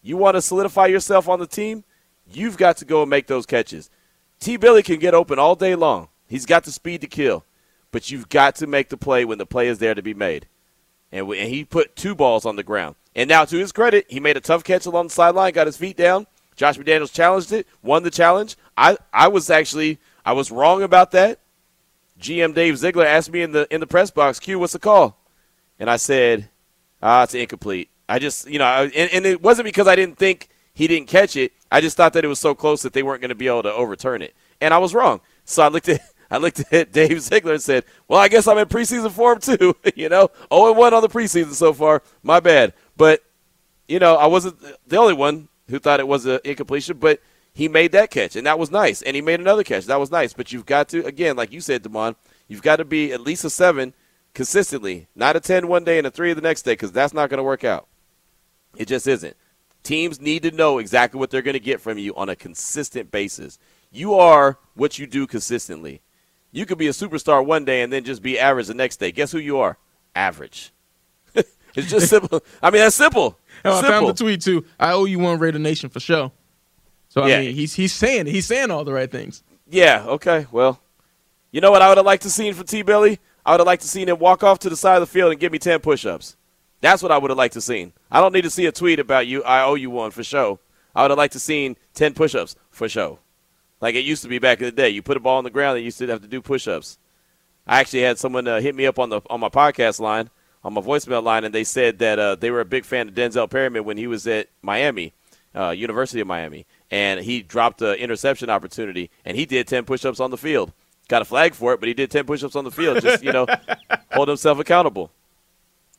[0.00, 1.84] You want to solidify yourself on the team?
[2.32, 3.90] You've got to go and make those catches.
[4.40, 4.56] T.
[4.56, 6.08] Billy can get open all day long.
[6.26, 7.44] He's got the speed to kill,
[7.90, 10.46] but you've got to make the play when the play is there to be made.
[11.12, 12.96] And, and he put two balls on the ground.
[13.14, 15.76] And now, to his credit, he made a tough catch along the sideline, got his
[15.76, 16.26] feet down.
[16.56, 18.56] Josh McDaniels challenged it, won the challenge.
[18.76, 21.40] I, I was actually I was wrong about that.
[22.18, 25.18] GM Dave Ziegler asked me in the in the press box, "Q, what's the call?"
[25.78, 26.48] And I said,
[27.02, 30.48] "Ah, it's incomplete." I just, you know, and, and it wasn't because I didn't think
[30.74, 31.52] he didn't catch it.
[31.70, 33.62] I just thought that it was so close that they weren't going to be able
[33.62, 35.20] to overturn it, and I was wrong.
[35.44, 38.58] So I looked at I looked at Dave Ziegler and said, "Well, I guess I'm
[38.58, 42.02] in preseason form too." you know, 0 1 on the preseason so far.
[42.22, 42.74] My bad.
[42.96, 43.22] But
[43.88, 47.20] you know, I wasn't the only one who thought it was an incompletion, but
[47.54, 49.02] he made that catch, and that was nice.
[49.02, 49.84] And he made another catch.
[49.86, 50.32] That was nice.
[50.32, 52.16] But you've got to, again, like you said, Damon,
[52.48, 53.94] you've got to be at least a seven
[54.34, 57.28] consistently, not a 10 one day and a three the next day, because that's not
[57.28, 57.86] going to work out.
[58.76, 59.36] It just isn't.
[59.82, 63.10] Teams need to know exactly what they're going to get from you on a consistent
[63.10, 63.58] basis.
[63.90, 66.00] You are what you do consistently.
[66.52, 69.12] You could be a superstar one day and then just be average the next day.
[69.12, 69.76] Guess who you are?
[70.14, 70.72] Average.
[71.74, 72.42] It's just simple.
[72.62, 73.38] I mean, that's simple.
[73.64, 74.64] Oh, I found the tweet too.
[74.80, 76.32] I owe you one Raider Nation for sure.
[77.10, 77.40] So I yeah.
[77.42, 79.44] mean, he's he's saying he's saying all the right things.
[79.68, 80.02] Yeah.
[80.04, 80.46] Okay.
[80.50, 80.80] Well,
[81.52, 82.82] you know what I would have liked to seen from T.
[82.82, 83.20] Billy?
[83.46, 85.30] I would have liked to seen him walk off to the side of the field
[85.30, 86.36] and give me ten push-ups.
[86.80, 87.92] That's what I would have liked to seen.
[88.10, 89.44] I don't need to see a tweet about you.
[89.44, 90.58] I owe you one for sure.
[90.94, 93.18] I would have liked to seen ten push-ups for sure,
[93.80, 94.88] like it used to be back in the day.
[94.88, 96.98] You put a ball on the ground, and you used to have to do push-ups.
[97.66, 100.30] I actually had someone uh, hit me up on the on my podcast line,
[100.64, 103.14] on my voicemail line, and they said that uh, they were a big fan of
[103.14, 105.12] Denzel Perryman when he was at Miami,
[105.54, 110.20] uh, University of Miami, and he dropped an interception opportunity, and he did ten push-ups
[110.20, 110.72] on the field.
[111.08, 113.32] Got a flag for it, but he did ten push-ups on the field, just you
[113.32, 113.46] know,
[114.12, 115.10] hold himself accountable.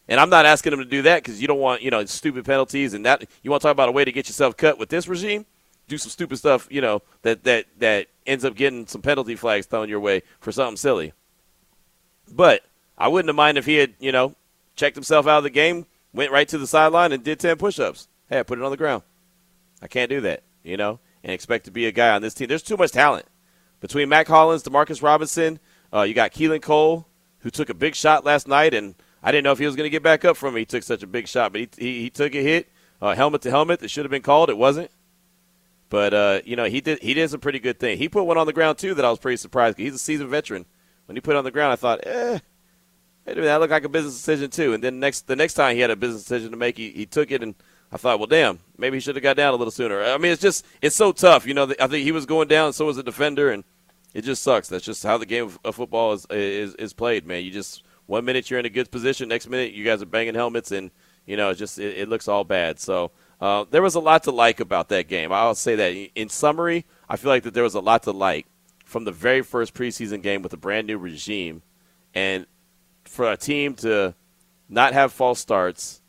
[0.08, 2.46] And I'm not asking him to do that because you don't want you know stupid
[2.46, 4.90] penalties and that you want to talk about a way to get yourself cut with
[4.90, 5.46] this regime.
[5.88, 9.66] Do some stupid stuff, you know, that that that ends up getting some penalty flags
[9.66, 11.14] thrown your way for something silly.
[12.32, 12.64] But
[12.98, 14.36] I wouldn't have minded if he had, you know,
[14.76, 17.80] checked himself out of the game, went right to the sideline, and did 10 push
[17.80, 18.08] ups.
[18.30, 19.04] Hey, I put it on the ground.
[19.82, 22.48] I can't do that, you know, and expect to be a guy on this team.
[22.48, 23.26] There's too much talent.
[23.82, 25.60] Between Mack Hollins, Demarcus Robinson,
[25.94, 27.06] uh, you got Keelan Cole,
[27.40, 29.86] who took a big shot last night, and I didn't know if he was going
[29.86, 30.60] to get back up from it.
[30.60, 32.70] He took such a big shot, but he, he, he took a hit,
[33.02, 33.82] uh, helmet to helmet.
[33.82, 34.50] That should have been called.
[34.50, 34.90] It wasn't.
[35.90, 38.00] But uh, you know, he did he did some pretty good thing.
[38.00, 39.78] He put one on the ground too that I was pretty surprised.
[39.78, 40.66] He's a seasoned veteran.
[41.06, 42.40] When he put it on the ground, I thought, eh,
[43.26, 44.74] wait a minute, that looked like a business decision too.
[44.74, 47.06] And then next the next time he had a business decision to make, he, he
[47.06, 47.56] took it, and
[47.92, 50.04] I thought, well, damn, maybe he should have got down a little sooner.
[50.04, 51.46] I mean, it's just it's so tough.
[51.46, 53.64] You know, I think he was going down, so was the defender, and
[54.14, 54.68] it just sucks.
[54.68, 57.44] That's just how the game of football is is, is played, man.
[57.44, 60.36] You just one minute you're in a good position, next minute you guys are banging
[60.36, 60.92] helmets, and
[61.26, 62.80] you know, it just it, it looks all bad.
[62.80, 63.12] So.
[63.42, 65.30] Uh, there was a lot to like about that game.
[65.34, 65.90] I'll say that.
[66.16, 68.46] In summary, I feel like that there was a lot to like
[68.86, 71.62] from the very first preseason game with a brand new regime,
[72.14, 72.46] and
[73.14, 74.16] for a team to
[74.68, 76.02] not have false starts,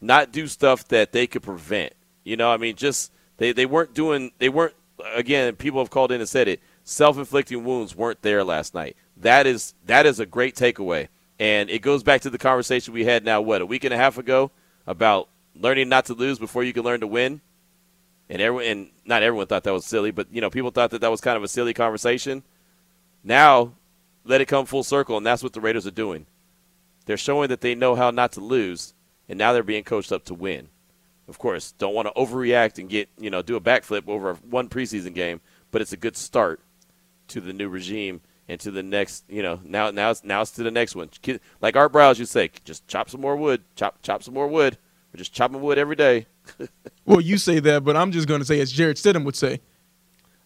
[0.00, 1.92] not do stuff that they could prevent.
[2.24, 4.74] You know, I mean, just they, they weren't doing they weren't
[5.14, 5.56] again.
[5.56, 6.60] People have called in and said it.
[6.84, 8.96] Self-inflicting wounds weren't there last night.
[9.16, 13.04] That is that is a great takeaway, and it goes back to the conversation we
[13.04, 14.50] had now what a week and a half ago
[14.86, 17.40] about learning not to lose before you can learn to win.
[18.28, 21.00] And everyone, and not everyone thought that was silly, but you know, people thought that
[21.00, 22.42] that was kind of a silly conversation.
[23.22, 23.74] Now,
[24.24, 26.26] let it come full circle, and that's what the Raiders are doing.
[27.06, 28.94] They're showing that they know how not to lose,
[29.28, 30.68] and now they're being coached up to win.
[31.28, 34.68] Of course, don't want to overreact and get you know do a backflip over one
[34.68, 36.60] preseason game, but it's a good start
[37.28, 39.24] to the new regime and to the next.
[39.28, 41.10] You know, now now it's now it's to the next one.
[41.60, 44.78] Like Art Briles, you say, just chop some more wood, chop chop some more wood.
[45.12, 46.26] We're just chopping wood every day.
[47.04, 49.60] well, you say that, but I'm just going to say, as Jarrett Stidham would say.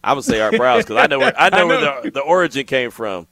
[0.03, 1.67] I would say Art Briles because I know where I know, I know.
[1.67, 3.27] where the, the origin came from.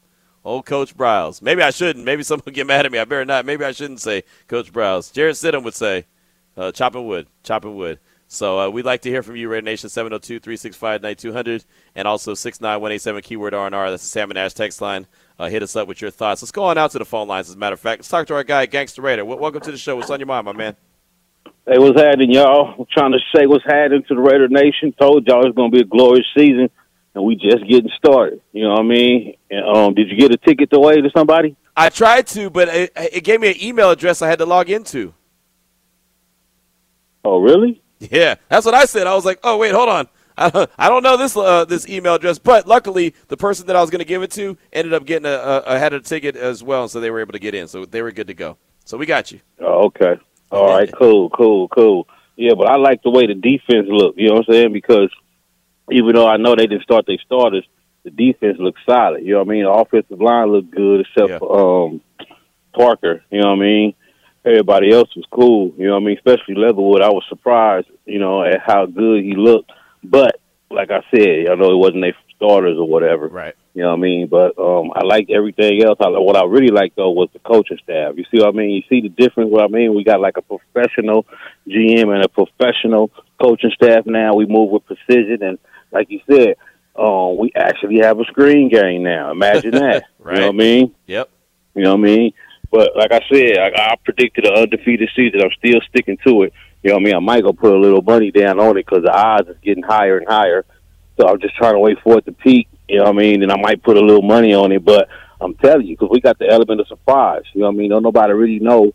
[0.45, 1.41] Old Coach Briles.
[1.41, 2.05] Maybe I shouldn't.
[2.05, 2.99] Maybe someone will get mad at me.
[2.99, 3.45] I better not.
[3.45, 5.11] Maybe I shouldn't say Coach Briles.
[5.11, 6.05] Jarrett Stidham would say,
[6.55, 7.99] uh, chopping wood, chopping wood.
[8.27, 13.53] So uh, we'd like to hear from you, Raider Nation, 702-365-9200, and also 69187 keyword
[13.53, 13.91] R&R.
[13.91, 15.05] That's the Salmon Ash text line.
[15.37, 16.41] Uh, hit us up with your thoughts.
[16.41, 17.99] Let's go on out to the phone lines, as a matter of fact.
[17.99, 19.21] Let's talk to our guy, Gangster Raider.
[19.21, 19.95] W- welcome to the show.
[19.95, 20.75] What's on your mind, my man?
[21.67, 22.75] Hey, what's happening, y'all?
[22.79, 24.93] I'm trying to say what's happening to the Raider Nation.
[24.99, 26.69] Told y'all it's going to be a glorious season,
[27.15, 28.41] and we just getting started.
[28.51, 29.37] You know what I mean?
[29.49, 31.55] And, um, did you get a ticket to way to somebody?
[31.75, 34.69] I tried to, but it, it gave me an email address I had to log
[34.69, 35.13] into.
[37.23, 37.81] Oh, really?
[37.99, 39.07] Yeah, that's what I said.
[39.07, 40.07] I was like, oh wait, hold on.
[40.37, 43.89] I don't know this uh, this email address, but luckily the person that I was
[43.89, 46.61] going to give it to ended up getting a, a, a had a ticket as
[46.61, 47.69] well, so they were able to get in.
[47.69, 48.57] So they were good to go.
[48.83, 49.39] So we got you.
[49.59, 50.19] Oh, okay.
[50.51, 52.07] All right, cool, cool, cool.
[52.35, 54.19] Yeah, but I like the way the defense looked.
[54.19, 54.73] You know what I'm saying?
[54.73, 55.09] Because
[55.91, 57.65] even though I know they didn't start their starters,
[58.03, 59.23] the defense looked solid.
[59.23, 59.63] You know what I mean?
[59.63, 61.39] The offensive line looked good, except yeah.
[61.39, 62.01] for um,
[62.73, 63.23] Parker.
[63.31, 63.93] You know what I mean?
[64.45, 65.73] Everybody else was cool.
[65.77, 66.17] You know what I mean?
[66.17, 67.01] Especially Leatherwood.
[67.01, 69.71] I was surprised, you know, at how good he looked.
[70.03, 73.27] But like I said, I know it wasn't their starters or whatever.
[73.27, 73.55] Right.
[73.73, 74.27] You know what I mean?
[74.27, 75.97] But um, I liked everything else.
[75.99, 78.13] I, what I really liked though was the coaching staff.
[78.15, 78.69] You see what I mean?
[78.69, 79.51] You see the difference.
[79.51, 79.95] What I mean?
[79.95, 81.25] We got like a professional
[81.67, 84.33] GM and a professional coaching staff now.
[84.35, 85.59] We move with precision, and
[85.95, 86.55] like you said,
[86.95, 89.31] um, we actually have a screen game now.
[89.31, 90.05] Imagine that.
[90.19, 90.35] right.
[90.35, 90.95] You know what I mean?
[91.07, 91.29] Yep.
[91.73, 92.33] You know what I mean?
[92.71, 95.41] But like I said, I, I predicted an undefeated season.
[95.41, 96.53] I'm still sticking to it.
[96.83, 97.15] You know what I mean?
[97.15, 99.83] I might go put a little money down on it because the odds is getting
[99.83, 100.65] higher and higher.
[101.17, 103.43] So I'm just trying to wait for it to peak you know what I mean?
[103.43, 105.07] And I might put a little money on it, but
[105.41, 107.43] I'm telling you, because we got the element of surprise.
[107.53, 107.89] You know what I mean?
[107.89, 108.93] Don't nobody really know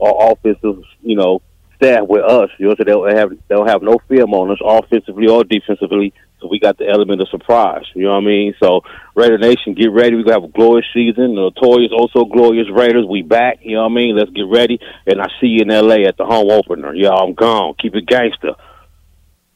[0.00, 1.40] our offensive, you know,
[1.76, 2.50] staff with us.
[2.58, 6.12] You know, so they'll have they'll have no film on us offensively or defensively.
[6.40, 7.84] So we got the element of surprise.
[7.94, 8.54] You know what I mean?
[8.62, 8.82] So
[9.14, 10.14] Raider Nation, get ready.
[10.14, 11.34] We're gonna have a glorious season.
[11.34, 13.06] The notorious, also glorious Raiders.
[13.08, 13.58] We back.
[13.62, 14.16] You know what I mean?
[14.16, 14.78] Let's get ready.
[15.06, 16.94] And I see you in LA at the home opener.
[16.94, 17.74] Yeah, I'm gone.
[17.80, 18.54] Keep it gangster.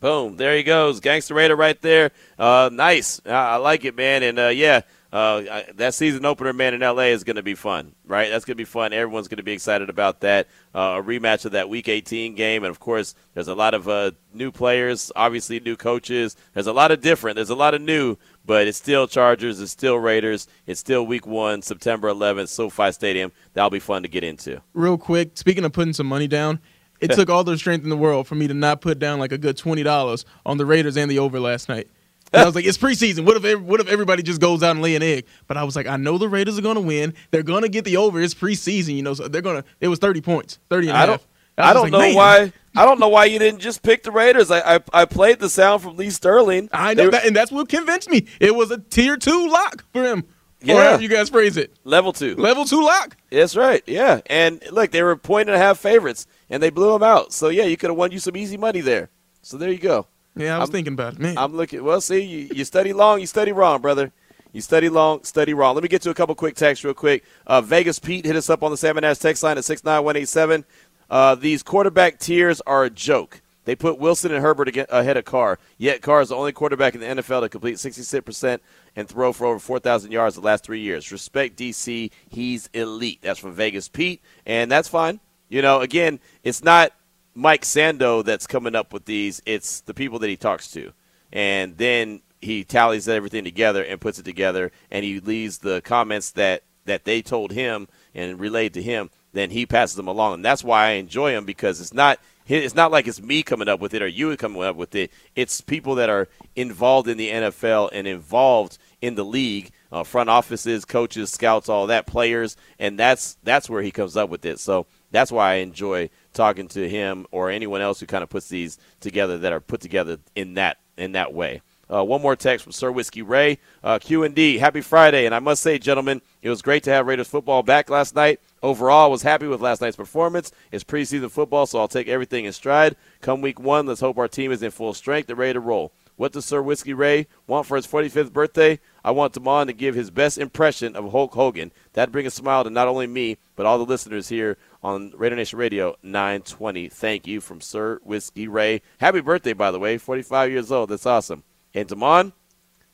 [0.02, 0.36] Boom.
[0.36, 0.98] There he goes.
[0.98, 2.10] Gangster Raider right there.
[2.36, 3.20] Uh, nice.
[3.24, 4.24] I, I like it, man.
[4.24, 4.80] And uh, yeah,
[5.12, 8.28] uh, I, that season opener, man, in LA is going to be fun, right?
[8.28, 8.92] That's going to be fun.
[8.92, 10.48] Everyone's going to be excited about that.
[10.74, 13.88] Uh, a rematch of that Week 18 game, and of course, there's a lot of
[13.88, 16.34] uh, new players, obviously new coaches.
[16.52, 17.36] There's a lot of different.
[17.36, 19.60] There's a lot of new, but it's still Chargers.
[19.60, 20.48] It's still Raiders.
[20.66, 23.30] It's still Week One, September 11th, SoFi Stadium.
[23.54, 24.62] That'll be fun to get into.
[24.74, 26.58] Real quick, speaking of putting some money down,
[27.02, 29.32] it took all the strength in the world for me to not put down like
[29.32, 31.88] a good twenty dollars on the Raiders and the over last night.
[32.32, 33.26] And I was like, it's preseason.
[33.26, 35.26] What if what if everybody just goes out and lay an egg?
[35.46, 37.12] But I was like, I know the Raiders are going to win.
[37.30, 38.20] They're going to get the over.
[38.20, 39.12] It's preseason, you know.
[39.12, 39.68] So they're going to.
[39.80, 41.26] It was thirty points, thirty and a I half.
[41.58, 42.14] I I don't like, know man.
[42.14, 42.52] why.
[42.74, 44.50] I don't know why you didn't just pick the Raiders.
[44.50, 46.70] I I, I played the sound from Lee Sterling.
[46.72, 48.26] I know were- that, and that's what convinced me.
[48.40, 50.24] It was a tier two lock for him.
[50.64, 50.98] Yeah.
[50.98, 52.36] You guys phrase it, level two.
[52.36, 53.16] level two lock.
[53.30, 53.82] That's right.
[53.86, 54.20] Yeah.
[54.26, 57.32] And look, they were point and a half favorites, and they blew them out.
[57.32, 59.08] So yeah, you could have won you some easy money there.
[59.42, 60.06] So there you go.
[60.36, 61.36] Yeah, I was I'm- thinking about it, man.
[61.36, 61.82] I'm looking.
[61.82, 64.12] Well, see, you, you study long, you study wrong, brother.
[64.52, 65.74] You study long, study wrong.
[65.74, 67.24] Let me get to a couple quick texts real quick.
[67.46, 70.04] Uh, Vegas Pete hit us up on the Salmon Ash text line at six nine
[70.04, 70.64] one eight seven.
[71.10, 73.40] Uh, these quarterback tiers are a joke.
[73.64, 75.58] They put Wilson and Herbert ahead of Carr.
[75.78, 78.58] Yet Carr is the only quarterback in the NFL to complete 66%
[78.96, 81.12] and throw for over 4,000 yards the last three years.
[81.12, 82.10] Respect DC.
[82.28, 83.20] He's elite.
[83.22, 85.20] That's from Vegas Pete, and that's fine.
[85.52, 86.92] You know, again, it's not
[87.34, 89.42] Mike Sando that's coming up with these.
[89.44, 90.94] It's the people that he talks to,
[91.30, 96.30] and then he tallies everything together and puts it together, and he leaves the comments
[96.30, 99.10] that that they told him and relayed to him.
[99.34, 102.74] Then he passes them along, and that's why I enjoy him because it's not it's
[102.74, 105.12] not like it's me coming up with it or you coming up with it.
[105.36, 110.30] It's people that are involved in the NFL and involved in the league, uh, front
[110.30, 114.58] offices, coaches, scouts, all that, players, and that's that's where he comes up with it.
[114.58, 118.48] So that's why I enjoy talking to him or anyone else who kind of puts
[118.48, 121.62] these together that are put together in that in that way.
[121.92, 123.58] Uh, one more text from Sir Whiskey Ray.
[123.84, 124.58] Uh, Q and D.
[124.58, 127.90] Happy Friday, and I must say, gentlemen, it was great to have Raiders football back
[127.90, 128.40] last night.
[128.62, 130.52] Overall, was happy with last night's performance.
[130.70, 132.96] It's preseason football, so I'll take everything in stride.
[133.20, 135.92] Come week one, let's hope our team is in full strength and ready to roll.
[136.16, 138.78] What does Sir Whiskey Ray want for his 45th birthday?
[139.04, 141.72] I want Damon to give his best impression of Hulk Hogan.
[141.94, 145.36] That'd bring a smile to not only me, but all the listeners here on Raider
[145.36, 146.88] Nation Radio 920.
[146.88, 148.82] Thank you from Sir Whiskey Ray.
[148.98, 149.96] Happy birthday, by the way.
[149.98, 150.90] 45 years old.
[150.90, 151.44] That's awesome.
[151.74, 152.32] And Damon,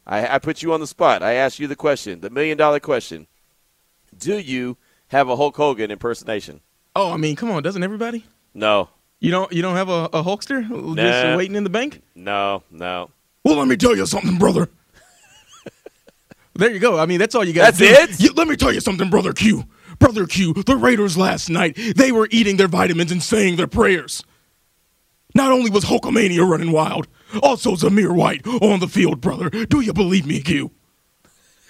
[0.07, 1.23] I, I put you on the spot.
[1.23, 3.27] I asked you the question, the million dollar question.
[4.17, 4.77] Do you
[5.09, 6.61] have a Hulk Hogan impersonation?
[6.97, 8.25] oh, I mean, come on, doesn't everybody?
[8.55, 8.89] No,
[9.21, 10.63] You don't you don't have a, a Hulkster
[10.97, 12.03] just waiting in the bank?
[12.15, 13.11] no, no.
[13.45, 14.69] Well, let me tell you something, brother.
[16.55, 16.99] there you go.
[16.99, 17.75] I mean, that's all you got.
[17.75, 18.21] That's it?
[18.21, 19.65] You, let me tell you something, brother Q.
[19.99, 20.55] Brother Q.
[20.55, 24.23] The Raiders last night they were eating their vitamins and saying their prayers.
[25.35, 27.07] Not only was Hulkamania running wild,
[27.43, 29.51] also Zamir White on the field, brother.
[29.51, 30.71] Do you believe me, Q?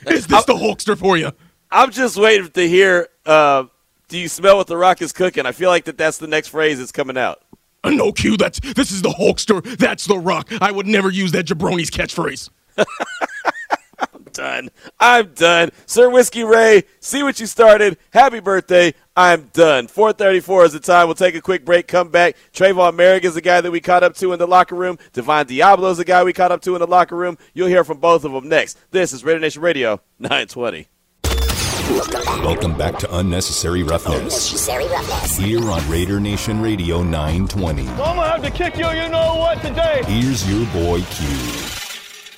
[0.07, 1.33] Is this the Hulkster for you?
[1.71, 3.09] I'm just waiting to hear.
[3.27, 3.65] Uh,
[4.09, 5.45] do you smell what the Rock is cooking?
[5.45, 7.43] I feel like that that's the next phrase that's coming out.
[7.85, 8.37] Uh, no, Q.
[8.37, 9.63] That's this is the Hulkster.
[9.77, 10.51] That's the Rock.
[10.61, 12.51] I would never use that jabroni's catchphrase.
[14.39, 14.71] Done.
[15.01, 15.71] I'm done.
[15.87, 17.99] Sir Whiskey Ray, see what you started.
[18.13, 18.95] Happy birthday.
[19.17, 19.89] I'm done.
[19.89, 21.09] 434 is the time.
[21.09, 22.37] We'll take a quick break, come back.
[22.53, 24.97] Tre'von Moehrig is the guy that we caught up to in the locker room.
[25.13, 27.37] Divine Deablo is the guy we caught up to in the locker room.
[27.53, 28.79] You'll hear from both of them next.
[28.93, 30.87] This is Raider Nation Radio 920.
[32.45, 35.37] Welcome back to Unnecessary Roughness Unnecessary roughness.
[35.37, 37.89] here on Raider Nation Radio 920.
[37.89, 40.05] I'm gonna have to kick you, you know what, today.
[40.07, 41.78] Here's your boy Q.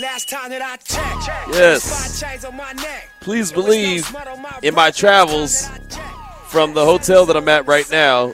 [0.01, 2.21] Last time that I checked, Yes.
[2.21, 3.11] five chains on my neck.
[3.21, 6.29] Please There was no believe smut on my in my travels Last time that I
[6.39, 6.51] checked.
[6.51, 8.33] from the hotel that I'm at right now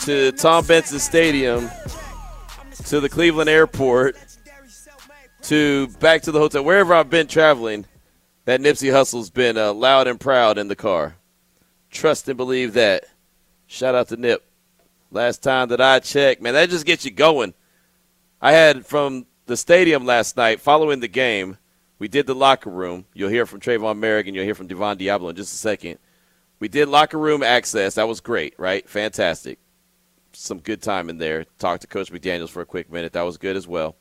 [0.00, 0.64] to Tom.
[0.64, 1.70] Benson Stadium
[2.86, 4.16] to the Cleveland airport
[5.42, 7.84] to back to the hotel, wherever I've been traveling,
[8.46, 11.16] that Nipsey Hussle's been uh, loud and proud in the car.
[11.90, 13.04] Trust and believe that.
[13.66, 14.42] Shout out to Nip.
[15.10, 17.54] Last time that I checked, man, that just gets you going.
[18.40, 21.58] I had from the stadium last night, following the game,
[21.98, 23.06] we did the locker room.
[23.14, 25.98] You'll hear from Tre'von Moehrig and you'll hear from Devon Deablo in just a second.
[26.58, 27.94] We did locker room access.
[27.94, 28.88] That was great, right?
[28.88, 29.58] Fantastic.
[30.32, 31.44] Some good time in there.
[31.58, 33.12] Talked to Coach McDaniels for a quick minute.
[33.12, 33.96] That was good as well.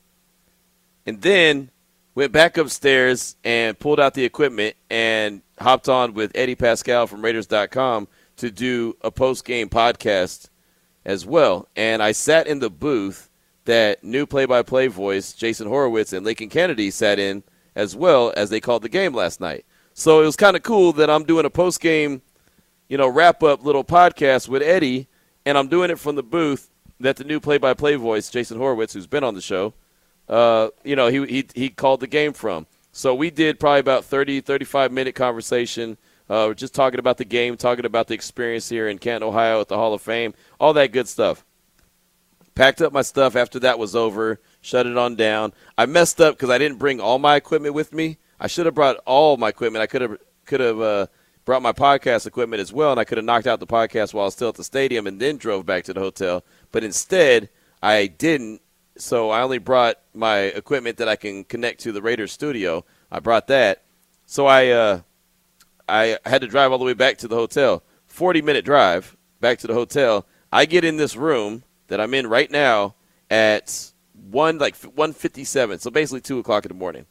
[1.06, 1.70] And then
[2.16, 7.24] went back upstairs and pulled out the equipment and hopped on with Eddie Paskal from
[7.24, 10.50] Raiders.com to do a post game podcast
[11.06, 11.68] as well.
[11.76, 13.30] And I sat in the booth
[13.66, 17.44] that new play by play voice, Jason Horowitz and Lincoln Kennedy, sat in
[17.76, 19.66] as well as they called the game last night.
[19.94, 22.22] So it was kind of cool that I'm doing a post game,
[22.88, 25.08] you know, wrap up little podcast with Eddie,
[25.46, 28.58] and I'm doing it from the booth that the new play by play voice, Jason
[28.58, 29.74] Horowitz, who's been on the show,
[30.30, 32.66] uh, you know, he, he he called the game from.
[32.92, 35.98] So we did probably about 30, 35 minute conversation,
[36.30, 39.68] uh, just talking about the game, talking about the experience here in Canton, Ohio at
[39.68, 41.46] the Hall of Fame, all that good stuff.
[42.56, 45.52] Packed up my stuff after that was over, shut it on down.
[45.78, 48.18] I messed up because I didn't bring all my equipment with me.
[48.40, 49.84] I should have brought all my equipment.
[49.84, 51.08] I could have could have uh,
[51.44, 54.24] brought my podcast equipment as well, and I could have knocked out the podcast while
[54.24, 56.46] I was still at the stadium and then drove back to the hotel.
[56.72, 57.50] But instead,
[57.84, 58.62] I didn't.
[58.98, 62.86] So I only brought my equipment that I can connect to the Raiders studio.
[63.12, 63.84] I brought that.
[64.26, 65.02] So I uh,
[65.90, 67.84] I had to drive all the way back to the hotel.
[68.08, 70.26] 40 minute drive back to the hotel.
[70.54, 72.96] I get in this room that I'm in right now
[73.30, 73.92] at
[74.30, 75.80] one like 157.
[75.80, 77.06] So basically two o'clock in the morning.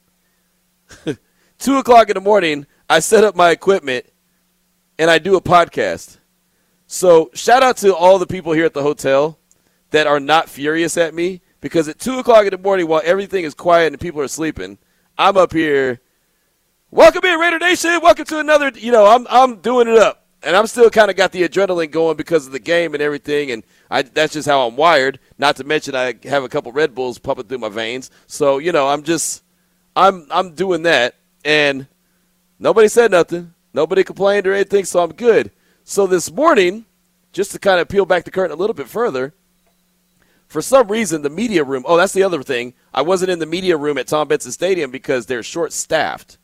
[1.59, 2.67] two o'clock in the morning.
[2.89, 4.07] I set up my equipment
[4.99, 6.19] and I do a podcast.
[6.87, 9.39] So shout out to all the people here at the hotel
[9.91, 13.45] that are not furious at me because at two o'clock in the morning, while everything
[13.45, 14.79] is quiet and people are sleeping,
[15.17, 16.01] I'm up here.
[16.91, 18.01] Welcome in Raider Nation.
[18.03, 18.71] Welcome to another.
[18.75, 21.91] You know, I'm I'm doing it up, and I'm still kind of got the adrenaline
[21.91, 25.19] going because of the game and everything, and I, that's just how I'm wired.
[25.39, 28.73] Not to mention I have a couple Red Bulls pumping through my veins, so you
[28.73, 29.43] know I'm just
[29.97, 31.87] I'm I'm doing that, and
[32.59, 35.51] nobody said nothing, nobody complained or anything, so I'm good.
[35.85, 36.87] So this morning,
[37.33, 39.35] just to kind of peel back the curtain a little bit further,
[40.47, 41.85] for some reason the media room.
[41.87, 42.75] Oh, that's the other thing.
[42.93, 46.39] I wasn't in the media room at Tom Benson Stadium because they're short staffed.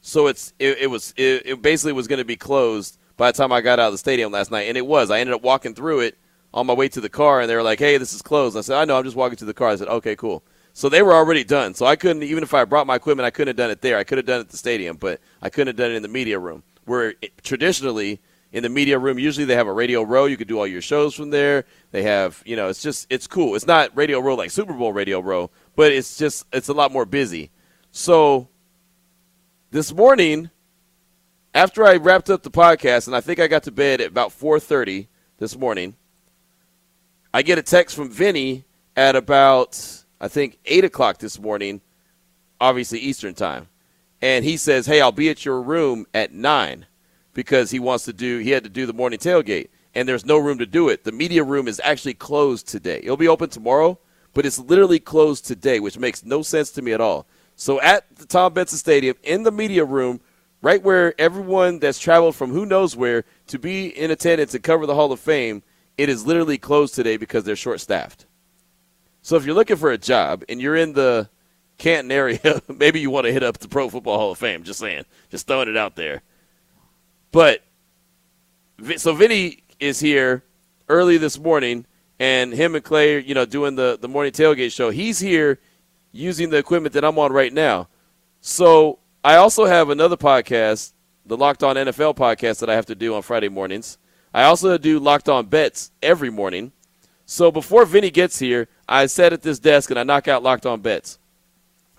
[0.00, 3.36] So it's it, it was it, it basically was going to be closed by the
[3.36, 5.10] time I got out of the stadium last night, and it was.
[5.10, 6.18] I ended up walking through it
[6.54, 8.60] on my way to the car, and they were like, "Hey, this is closed." I
[8.60, 8.96] said, "I know.
[8.96, 10.44] I'm just walking to the car." I said, "Okay, cool."
[10.74, 11.74] So they were already done.
[11.74, 13.98] So I couldn't even if I brought my equipment, I couldn't have done it there.
[13.98, 16.02] I could have done it at the stadium, but I couldn't have done it in
[16.02, 18.20] the media room, where it, traditionally
[18.52, 20.26] in the media room usually they have a radio row.
[20.26, 21.64] You could do all your shows from there.
[21.90, 23.54] They have, you know, it's just it's cool.
[23.54, 26.92] It's not radio row like Super Bowl radio row, but it's just it's a lot
[26.92, 27.50] more busy.
[27.90, 28.48] So
[29.70, 30.50] this morning
[31.54, 34.32] after I wrapped up the podcast, and I think I got to bed at about
[34.32, 35.96] 4:30 this morning,
[37.34, 38.64] I get a text from Vinny
[38.96, 41.80] at about I think eight o'clock this morning,
[42.60, 43.68] obviously Eastern time,
[44.20, 46.86] and he says, "Hey, I'll be at your room at nine
[47.34, 50.38] because he wants to do he had to do the morning tailgate, and there's no
[50.38, 51.04] room to do it.
[51.04, 53.00] The media room is actually closed today.
[53.02, 53.98] It'll be open tomorrow,
[54.32, 58.16] but it's literally closed today, which makes no sense to me at all." So at
[58.16, 60.20] the Tom Benson Stadium in the media room
[60.62, 64.86] right where everyone that's traveled from who knows where to be in attendance and cover
[64.86, 65.62] the Hall of Fame,
[65.98, 68.26] it is literally closed today because they're short staffed.
[69.20, 71.28] So if you're looking for a job and you're in the
[71.78, 74.62] Canton area, maybe you want to hit up the Pro Football Hall of Fame.
[74.62, 76.22] Just saying, just throwing it out there.
[77.30, 77.62] But
[78.96, 80.44] so Vinny is here
[80.88, 81.86] early this morning,
[82.18, 84.90] and him and Clay, you know, doing the the morning tailgate show.
[84.90, 85.58] He's here
[86.12, 87.88] using the equipment that I'm on right now.
[88.40, 92.96] So I also have another podcast, the Locked On NFL podcast that I have to
[92.96, 93.96] do on Friday mornings.
[94.34, 96.72] I also do Locked On Bets every morning.
[97.24, 100.66] So before Vinny gets here, I sit at this desk and I knock out Locked
[100.66, 101.20] On Bets.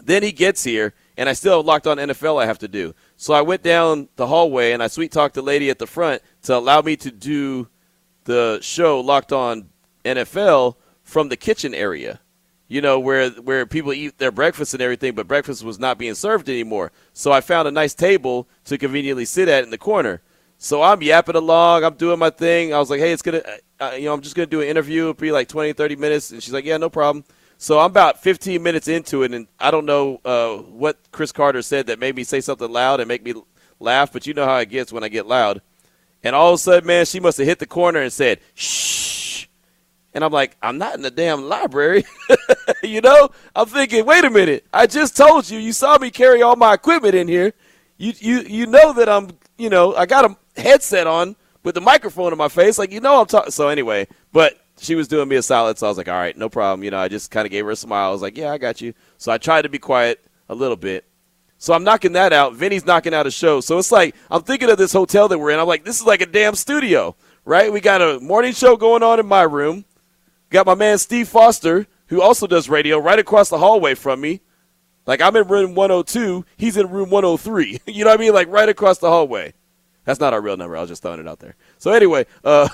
[0.03, 2.93] Then he gets here, and I still have Locked On NFL I have to do.
[3.15, 6.21] So I went down the hallway and I sweet talked the lady at the front
[6.41, 7.69] to allow me to do
[8.25, 9.69] the show Locked On
[10.03, 12.19] NFL from the kitchen area
[12.73, 16.15] you know, where where people eat their breakfast and everything, but breakfast was not being
[16.15, 16.91] served anymore.
[17.13, 20.23] So I found a nice table to conveniently sit at in the corner.
[20.57, 22.73] So I'm yapping along, I'm doing my thing.
[22.73, 23.43] I was like, hey, it's gonna,
[23.79, 25.03] uh, you know, I'm just gonna do an interview.
[25.03, 27.25] It'll be like 20, 30 minutes, and she's like, yeah, no problem.
[27.59, 31.61] So I'm about 15 minutes into it, and I don't know uh, what Chris Carter
[31.61, 33.35] said that made me say something loud and make me
[33.79, 35.61] laugh, but you know how it gets when I get loud.
[36.23, 39.22] And all of a sudden, man, she must have hit the corner and said, shh
[40.13, 42.05] and I'm like, I'm not in the damn library.
[42.83, 43.29] you know?
[43.55, 44.65] I'm thinking, wait a minute.
[44.73, 47.53] I just told you, you saw me carry all my equipment in here.
[47.97, 51.81] You you you know that I'm, you know, I got a headset on with the
[51.81, 52.77] microphone in my face.
[52.77, 53.51] Like, you know I'm talking.
[53.51, 55.77] So anyway, but she was doing me a solid.
[55.77, 56.83] So I was like, all right, no problem.
[56.83, 58.09] You know, I just kind of gave her a smile.
[58.09, 58.93] I was like, yeah, I got you.
[59.17, 61.05] So I tried to be quiet a little bit.
[61.57, 62.55] So I'm knocking that out.
[62.55, 63.61] Vinny's knocking out a show.
[63.61, 65.59] So it's like, I'm thinking of this hotel that we're in.
[65.59, 67.71] I'm like, this is like a damn studio, right?
[67.71, 69.85] We got a morning show going on in my room.
[70.53, 74.41] Got my man Steve Foster, who also does radio, right across the hallway from me.
[75.07, 77.81] Like I'm in room 102, he's in room 103.
[77.87, 78.33] you know what I mean?
[78.35, 79.55] Like right across the hallway.
[80.05, 80.77] That's not our real number.
[80.77, 81.55] I was just throwing it out there.
[81.79, 82.69] So anyway, uh,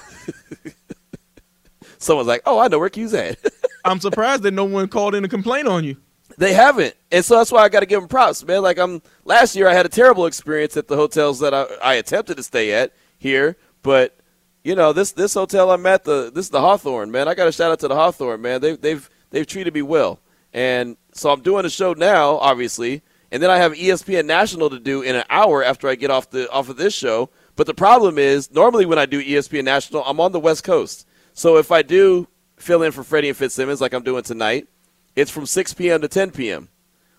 [1.98, 3.38] someone's like, "Oh, I know where Q's at."
[3.86, 5.96] I'm surprised that no one called in to complain on you.
[6.38, 8.62] They haven't, and so that's why I got to give them props, man.
[8.62, 11.94] Like I'm last year, I had a terrible experience at the hotels that I, I
[11.94, 14.19] attempted to stay at here, but
[14.64, 17.28] you know this this hotel I'm at the this is the Hawthorne man.
[17.28, 18.62] I got a shout out to the Hawthorne man.
[18.62, 20.20] They they've they've treated me well,
[20.54, 23.02] and So I'm doing a show now, obviously,
[23.32, 26.30] and then I have ESPN National to do in an hour after I get off
[26.30, 27.30] the off of this show.
[27.56, 31.06] But the problem is, normally when I do ESPN National, I'm on the West Coast.
[31.34, 34.68] So if I do fill in for Freddie and Fitzsimmons like I'm doing tonight,
[35.16, 36.02] it's from 6 p.m.
[36.02, 36.70] to 10 p.m.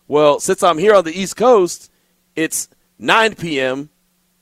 [0.08, 1.90] Well, since I'm here on the East Coast,
[2.34, 2.68] it's
[2.98, 3.90] 9 p.m.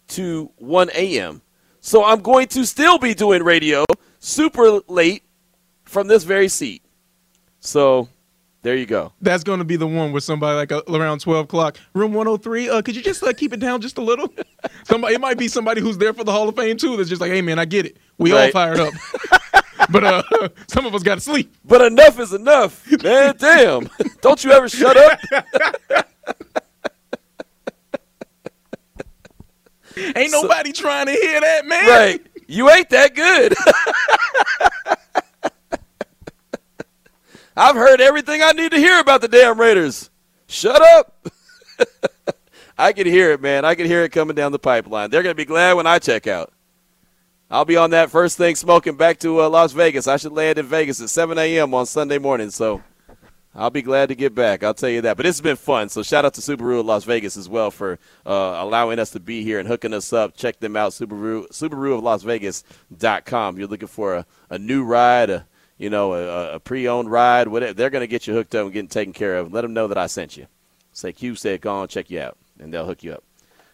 [0.08, 1.42] to 1 a.m.
[1.88, 3.86] So I'm going to still be doing radio
[4.18, 5.22] super late
[5.84, 6.82] from this very seat.
[7.60, 8.10] So
[8.60, 9.14] there you go.
[9.22, 11.78] That's going to be the one with somebody like uh, around 12 o'clock.
[11.94, 12.68] Room 103.
[12.68, 14.30] Uh, could you just uh, keep it down just a little?
[14.84, 16.94] somebody, it might be somebody who's there for the Hall of Fame too.
[16.98, 17.96] That's just like, hey man, I get it.
[18.18, 18.92] We all fired up,
[19.90, 20.22] but uh,
[20.68, 21.56] some of us got to sleep.
[21.64, 23.34] But enough is enough, man.
[23.38, 23.88] Damn.
[24.20, 26.04] Don't you ever shut up?
[30.16, 31.86] Ain't nobody trying to hear that, man.
[31.86, 32.26] Right.
[32.46, 33.54] You ain't that good.
[37.56, 40.10] I've heard everything I need to hear about the damn Raiders.
[40.46, 41.28] Shut up.
[42.78, 43.64] I can hear it, man.
[43.64, 45.10] I can hear it coming down the pipeline.
[45.10, 46.52] They're going to be glad when I check out.
[47.50, 50.06] I'll be on that first thing smoking back to uh, Las Vegas.
[50.06, 51.74] I should land in Vegas at 7 a.m.
[51.74, 52.82] on Sunday morning, so
[53.54, 54.62] I'll be glad to get back.
[54.62, 55.16] I'll tell you that.
[55.16, 55.88] But has been fun.
[55.88, 59.20] So shout out to Subaru of Las Vegas as well for uh, allowing us to
[59.20, 60.36] be here and hooking us up.
[60.36, 63.58] Check them out, Subaru Subaru of Las Vegas.com.
[63.58, 65.46] You're looking for a, a new ride, a
[65.78, 67.72] you know, a, a pre-owned ride, whatever.
[67.72, 69.52] They're going to get you hooked up and getting taken care of.
[69.52, 70.46] Let them know that I sent you.
[70.92, 73.22] Say Q said, go on, check you out, and they'll hook you up.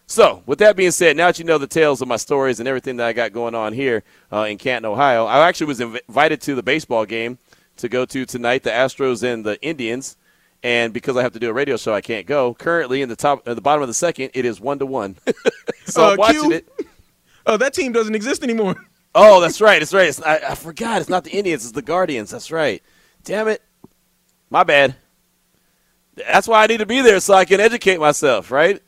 [0.07, 2.69] So, with that being said, now that you know the tales of my stories and
[2.69, 5.99] everything that I got going on here uh, in Canton, Ohio, I actually was inv-
[6.07, 7.39] invited to the baseball game
[7.77, 10.17] to go to tonight, the Astros and the Indians.
[10.63, 12.53] And because I have to do a radio show, I can't go.
[12.55, 15.15] Currently, in the top, at the bottom of the second, it is one to one.
[15.85, 16.51] so Uh, I'm watching Q?
[16.53, 16.69] it.
[17.45, 18.75] Uh, that team doesn't exist anymore.
[19.17, 19.79] Oh, that's right.
[19.79, 20.09] That's right.
[20.09, 20.99] It's, I, I forgot.
[20.99, 21.63] It's not the Indians.
[21.63, 22.31] It's the Guardians.
[22.31, 22.83] That's right.
[23.23, 23.61] Damn it.
[24.49, 24.93] My bad.
[26.15, 28.81] That's why I need to be there so I can educate myself, right?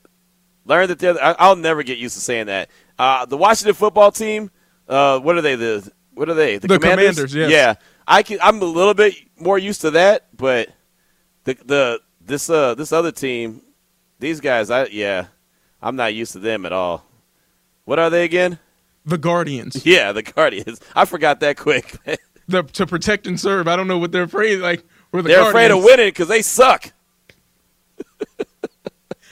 [0.65, 1.17] Learn that they're.
[1.23, 2.69] I- I'll never get used to saying that.
[2.99, 4.51] Uh, the Washington football team.
[4.85, 5.55] Uh, what are they?
[5.55, 6.57] The what are they?
[6.57, 7.49] The Commanders, yes.
[7.51, 7.75] Yeah.
[8.07, 8.39] I can.
[8.41, 10.69] I'm a little bit more used to that, but
[11.43, 13.61] the the this uh this other team,
[14.19, 14.69] these guys.
[14.71, 15.27] I yeah,
[15.81, 17.05] I'm not used to them at all.
[17.85, 18.59] What are they again?
[19.05, 20.79] The Guardians, Yeah, the Guardians.
[20.95, 21.95] I forgot that quick.
[22.47, 23.67] the, to protect and serve.
[23.67, 24.57] I don't know what they're afraid.
[24.59, 25.53] Like we're the They're Guardians.
[25.55, 26.91] afraid of winning because they suck.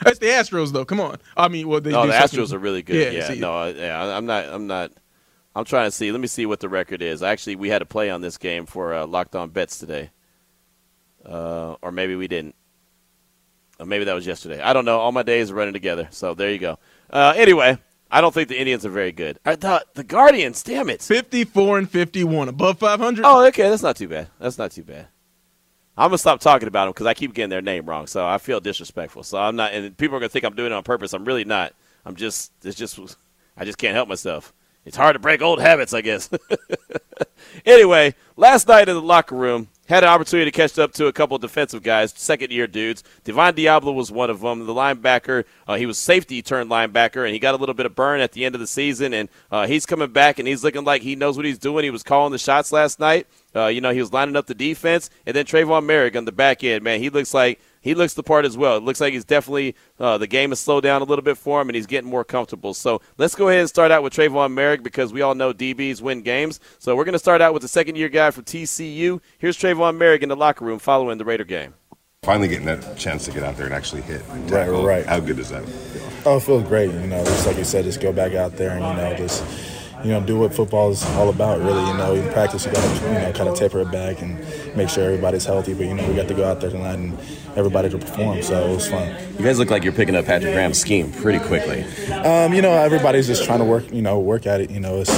[0.02, 0.86] That's the Astros, though.
[0.86, 1.18] Come on.
[1.36, 3.14] I mean, well, they No, do the something- Astros are really good.
[3.14, 4.46] Yeah, Yeah, no, yeah, I'm not.
[4.46, 4.92] I'm not.
[5.56, 6.12] I'm trying to see.
[6.12, 7.24] Let me see what the record is.
[7.24, 10.12] Actually, we had a play on this game for uh, Locked On Bets today,
[11.26, 12.56] uh, or maybe we didn't.
[13.80, 14.62] Or maybe that was yesterday.
[14.62, 15.00] I don't know.
[15.00, 16.08] All my days are running together.
[16.12, 16.80] So there you go.
[17.10, 17.78] Uh, anyway,
[18.12, 19.40] I don't think the Indians are very good.
[19.46, 20.64] I thought the Guardians.
[20.64, 21.02] Damn it.
[21.02, 23.26] 54 and 51, above 500.
[23.26, 23.70] Oh, okay.
[23.70, 24.30] That's not too bad.
[24.40, 25.08] That's not too bad.
[25.98, 28.08] I'm gonna stop talking about them because I keep getting their name wrong.
[28.08, 29.24] So I feel disrespectful.
[29.24, 31.14] So I'm not, and people are gonna think I'm doing it on purpose.
[31.14, 31.74] I'm really not.
[32.06, 33.00] I'm just, it's just,
[33.56, 34.54] I just can't help myself.
[34.86, 36.30] It's hard to break old habits, I guess.
[37.66, 41.14] anyway, last night in the locker room, had an opportunity to catch up to a
[41.14, 43.04] couple defensive guys, second year dudes.
[43.24, 44.66] Divine Deablo was one of them.
[44.66, 47.96] The linebacker, uh, he was safety turned linebacker, and he got a little bit of
[47.96, 49.14] burn at the end of the season.
[49.14, 51.84] And uh, he's coming back, and he's looking like he knows what he's doing.
[51.84, 53.28] He was calling the shots last night.
[53.56, 56.32] Uh, you know, he was lining up the defense, and then Tre'von Moehrig on the
[56.32, 56.84] back end.
[56.84, 58.76] Man, he looks like he looks the part as well.
[58.78, 61.62] It looks like he's definitely uh, the game has slowed down a little bit for
[61.62, 62.74] him, and he's getting more comfortable.
[62.74, 66.02] So let's go ahead and start out with Tre'von Moehrig because we all know DBs
[66.02, 66.60] win games.
[66.80, 69.22] So we're going to start out with the second year guy from TCU.
[69.38, 71.76] Here's Tre'von Moehrig in the locker room following the Raider game.
[72.24, 74.24] Finally getting that chance to get out there and actually hit.
[74.30, 74.84] and Right, tackle.
[74.84, 75.06] right.
[75.06, 76.02] How good does that feel?
[76.26, 76.92] Oh, it feels great.
[76.92, 79.46] You know, just like you said, just go back out there and you know just
[80.04, 81.60] you know do what football is all about.
[81.60, 84.24] Really, you know, in practice you got to you know kind of taper it back
[84.24, 84.40] and
[84.76, 85.76] make sure everybody's healthy.
[85.76, 87.16] But you know, we got to go out there tonight and
[87.56, 88.42] everybody to perform.
[88.42, 89.16] So it was fun.
[89.38, 91.84] You guys look like you're picking up Patrick Graham's scheme pretty quickly.
[92.12, 93.92] Um, you know, everybody's just trying to work.
[93.92, 94.70] You know, work at it.
[94.70, 95.12] You know, it's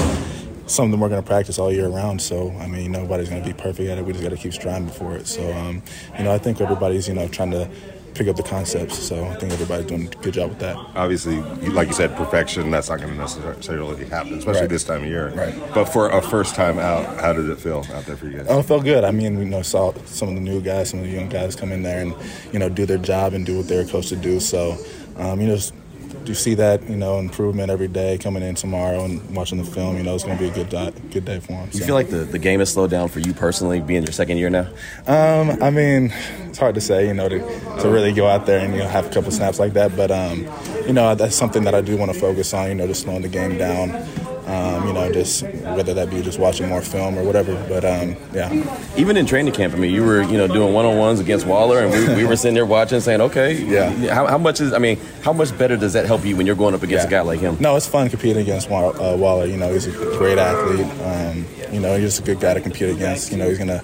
[0.68, 2.22] something we're going to practice all year round.
[2.22, 4.06] So I mean, nobody's going to be perfect at it.
[4.06, 5.28] We just got to keep striving for it.
[5.28, 5.82] So um,
[6.18, 7.70] you know, I think everybody's you know trying to
[8.18, 8.98] pick up the concepts.
[8.98, 10.76] So I think everybody's doing a good job with that.
[10.96, 11.38] Obviously,
[11.70, 14.70] like you said, perfection, that's not going to necessarily happen, especially Right.
[14.70, 15.30] this time of year.
[15.30, 15.54] Right.
[15.74, 18.48] But for a first time out, how did it feel out there for you guys?
[18.50, 19.04] Oh, it felt good.
[19.04, 21.56] I mean, you know, saw some of the new guys, some of the young guys
[21.56, 22.16] come in there and,
[22.52, 24.40] you know, do their job and do what they're coached to do.
[24.40, 24.78] So,
[25.18, 25.58] um, you know,
[26.28, 29.98] you see that, you know, improvement every day coming in tomorrow and watching the film.
[29.98, 31.70] You know, it's going to be a good di- good day for him.
[31.70, 34.12] Do you feel like the, the game has slowed down for you personally, being your
[34.12, 34.68] second year now?
[35.08, 36.14] Um, I mean,
[36.48, 37.40] it's hard to say, you know, to,
[37.82, 39.96] to really go out there and you know have a couple snaps like that.
[39.96, 40.48] But um,
[40.86, 42.70] you know, that's something that I do want to focus on.
[42.70, 43.90] You know, just slowing the game down.
[44.48, 47.54] Um, you know, just whether that be just watching more film or whatever.
[47.68, 48.78] But um, yeah.
[48.96, 51.46] Even in training camp, I mean, you were you know doing one on ones against
[51.46, 54.14] Waller, and we, we were sitting there watching, saying, okay, Yeah.
[54.14, 56.56] How, how much is I mean, how much better does that help you when you're
[56.56, 57.58] going up against a guy like him?
[57.60, 59.46] No, it's fun competing against uh, Waller.
[59.46, 60.88] You know, he's a great athlete.
[61.02, 63.32] Um, you know, he's a good guy to compete against.
[63.32, 63.84] You know, he's gonna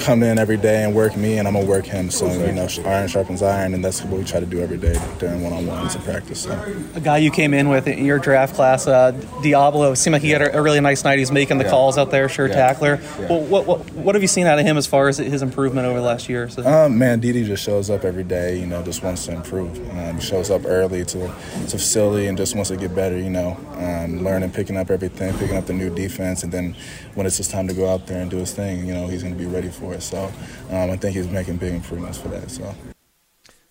[0.00, 2.10] come in every day and work me, and I'm gonna work him.
[2.10, 4.98] So you know, iron sharpens iron, and that's what we try to do every day
[5.18, 6.40] during one-on-ones and practice.
[6.42, 6.74] So.
[6.94, 10.30] A guy you came in with in your draft class, uh, Deablo, seemed like he
[10.30, 11.18] had a, a really nice night.
[11.18, 11.70] He's making the Yeah.
[11.70, 12.54] calls out there, sure Yeah.
[12.54, 13.00] tackler.
[13.20, 13.26] Yeah.
[13.28, 15.86] Well, what, what what have you seen out of him as far as his improvement
[15.86, 16.44] over the last year?
[16.44, 16.64] or So?
[16.66, 18.58] Um, man, Didi just shows up every day.
[18.58, 19.78] You know, just wants to improve.
[19.98, 23.18] Um, shows up early to to facility and just wants to get better.
[23.18, 26.74] You know, um, learning, picking up everything, picking up the new defense, and then
[27.16, 29.22] when it's just time to go out there and do his thing, you know, he's
[29.22, 30.02] going to be ready for it.
[30.02, 30.30] So
[30.70, 32.50] um, I think he's making big improvements for that.
[32.50, 32.74] So.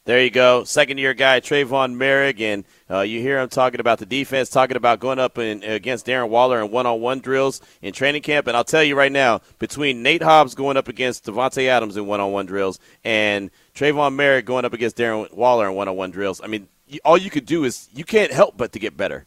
[0.05, 0.63] There you go.
[0.63, 2.39] Second year guy, Tre'von Moehrig.
[2.39, 6.05] And uh, you hear him talking about the defense, talking about going up in, against
[6.05, 8.45] Darren Waller in one on one drills in training camp.
[8.45, 12.05] And I'll tell you right now, between Nate Hobbs going up against Davante Adams in
[12.05, 15.95] one on one drills and Tre'von Moehrig going up against Darren Waller in one on
[15.95, 16.67] one drills, I mean,
[17.03, 19.25] all you could do is you can't help but to get better.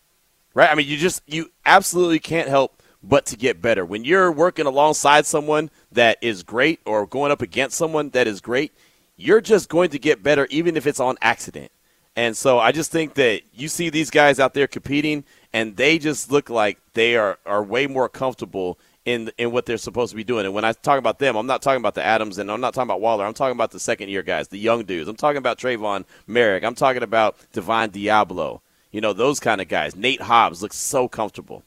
[0.54, 0.70] Right?
[0.70, 3.84] I mean, you just, you absolutely can't help but to get better.
[3.84, 8.40] When you're working alongside someone that is great or going up against someone that is
[8.40, 8.72] great,
[9.16, 11.70] you're just going to get better even if it's on accident.
[12.16, 15.98] And so I just think that you see these guys out there competing and they
[15.98, 20.16] just look like they are, are way more comfortable in in what they're supposed to
[20.16, 20.44] be doing.
[20.44, 22.74] And when I talk about them, I'm not talking about the Adams and I'm not
[22.74, 23.24] talking about Waller.
[23.24, 25.08] I'm talking about the second year guys, the young dudes.
[25.08, 26.64] I'm talking about Tre'von Moehrig.
[26.64, 28.60] I'm talking about Divine Deablo.
[28.90, 29.96] You know, those kind of guys.
[29.96, 31.62] Nate Hobbs looks so comfortable.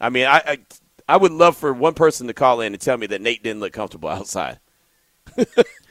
[0.00, 0.58] I mean, I, I
[1.08, 3.60] I would love for one person to call in and tell me that Nate didn't
[3.60, 4.58] look comfortable outside.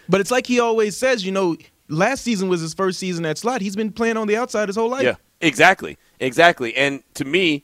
[0.07, 1.55] But it's like he always says, you know,
[1.87, 3.61] last season was his first season at slot.
[3.61, 5.03] He's been playing on the outside his whole life.
[5.03, 6.75] Yeah, exactly, exactly.
[6.75, 7.63] And to me,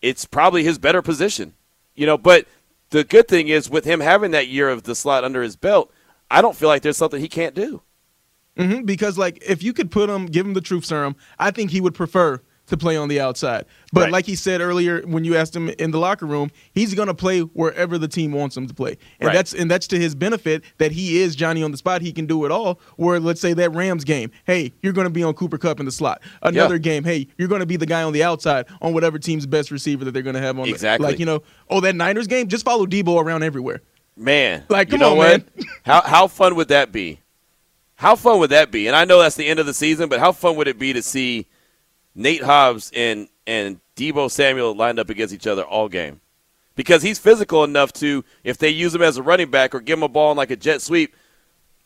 [0.00, 1.54] it's probably his better position.
[1.94, 2.46] You know, but
[2.90, 5.92] the good thing is with him having that year of the slot under his belt,
[6.30, 7.82] I don't feel like there's something he can't do.
[8.56, 11.70] hmm because like if you could put him, give him the truth serum, I think
[11.72, 13.64] he would prefer to play on the outside.
[13.92, 14.12] But Right.
[14.12, 17.14] like he said earlier when you asked him in the locker room, he's going to
[17.14, 18.96] play wherever the team wants him to play.
[19.20, 19.34] And Right.
[19.34, 22.02] that's and that's to his benefit that he is Johnny on the spot.
[22.02, 22.80] He can do it all.
[22.96, 25.86] Where let's say that Rams game, hey, you're going to be on Cooper Kupp in
[25.86, 26.22] the slot.
[26.42, 26.78] Another Yeah.
[26.78, 29.70] game, hey, you're going to be the guy on the outside on whatever team's best
[29.70, 30.66] receiver that they're going to have on.
[30.66, 31.06] the- Exactly.
[31.06, 33.82] like you know, oh that Niners game, just follow Deebo around everywhere.
[34.16, 35.28] Man, Like, you come know on, what?
[35.56, 35.66] man.
[35.84, 37.18] how how fun would that be?
[37.96, 38.86] How fun would that be?
[38.86, 40.92] And I know that's the end of the season, but how fun would it be
[40.92, 41.46] to see
[42.14, 46.20] Nate Hobbs and and Deebo Samuel lined up against each other all game?
[46.74, 49.98] Because he's physical enough to, if they use him as a running back or give
[49.98, 51.14] him a ball in like a jet sweep,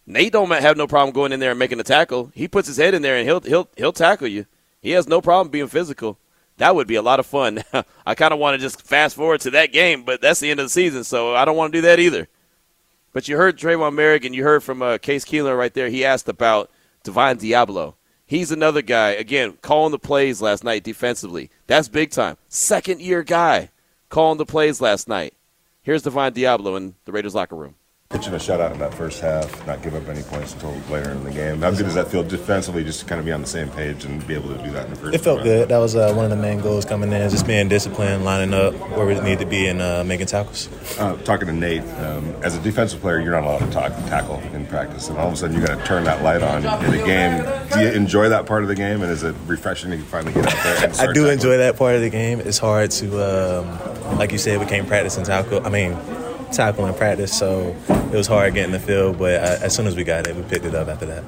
[0.06, 2.30] Nate don't have no problem going in there and making a tackle.
[2.34, 4.46] He puts his head in there and he'll he'll he'll tackle you.
[4.80, 6.18] He has no problem being physical.
[6.58, 7.64] That would be a lot of fun.
[8.06, 10.60] I kind of want to just fast forward to that game, but that's the end
[10.60, 12.28] of the season, so I don't want to do that either.
[13.12, 15.88] But you heard Tre'von Moehrig and you heard from uh, Case Keeler right there.
[15.88, 16.70] He asked about
[17.02, 17.94] Divine Deablo.
[18.28, 21.48] He's another guy, again, calling the plays last night defensively.
[21.68, 22.36] That's big time.
[22.48, 23.70] Second year guy
[24.08, 25.34] calling the plays last night.
[25.82, 27.76] Here's Divine Deablo in the Raiders locker room.
[28.08, 31.24] Pitching a shutout in that first half, not give up any points until later in
[31.24, 31.60] the game.
[31.60, 34.04] How good does that feel defensively, just to kind of be on the same page
[34.04, 35.14] and be able to do that in the first?
[35.16, 35.50] It felt quarter?
[35.62, 35.68] good.
[35.70, 38.74] That was uh, one of the main goals coming in, just being disciplined, lining up
[38.96, 40.68] where we need to be, and uh, making tackles.
[41.00, 44.38] Uh, talking to Nate, um, as a defensive player, you're not allowed to talk, tackle
[44.54, 46.94] in practice, and all of a sudden you got to turn that light on in
[46.94, 47.68] a game.
[47.72, 50.46] Do you enjoy that part of the game, and is it refreshing to finally get
[50.46, 50.84] out there?
[50.90, 51.32] And I do tackling?
[51.32, 52.38] enjoy that part of the game.
[52.38, 55.66] It's hard to, um, like you said, we can't practice and tackle.
[55.66, 55.98] I mean,
[56.56, 59.18] tackle in practice, so it was hard getting the field.
[59.18, 61.24] But uh, as soon as we got it, we picked it up after that.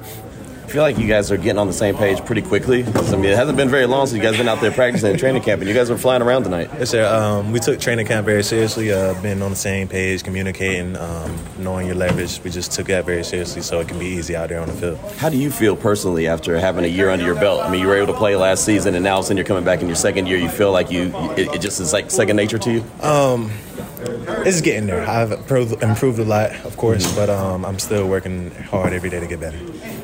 [0.69, 2.85] I feel like you guys are getting on the same page pretty quickly.
[2.85, 5.17] I mean, it hasn't been very long since you guys been out there practicing and
[5.17, 6.69] training camp, and you guys were flying around tonight.
[6.77, 7.07] Yes, sir.
[7.11, 8.91] Um, we took training camp very seriously.
[8.91, 12.39] Uh, being on the same page, communicating, um, knowing your leverage.
[12.43, 14.75] We just took that very seriously, so it can be easy out there on the
[14.75, 14.99] field.
[15.17, 17.63] How do you feel personally after having a year under your belt?
[17.63, 19.37] I mean, you were able to play last season, and now all of a sudden
[19.37, 20.37] you're coming back in your second year.
[20.37, 22.83] You feel like you it, it just is like second nature to you.
[23.01, 23.51] Um,
[24.01, 25.07] it's getting there.
[25.07, 27.15] I've improved, improved a lot, of course, Mm-hmm.
[27.15, 29.57] but um, I'm still working hard every day to get better.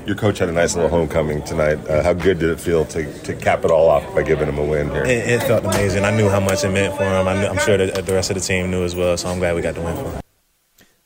[0.06, 1.78] Your coach had a nice little homecoming tonight.
[1.88, 4.58] Uh, how good did it feel to, to cap it all off by giving him
[4.58, 5.04] a win here?
[5.04, 6.04] It, it felt amazing.
[6.06, 7.28] I knew how much it meant for him.
[7.28, 9.40] I knew, I'm sure that the rest of the team knew as well, so I'm
[9.40, 10.22] glad we got the win for him.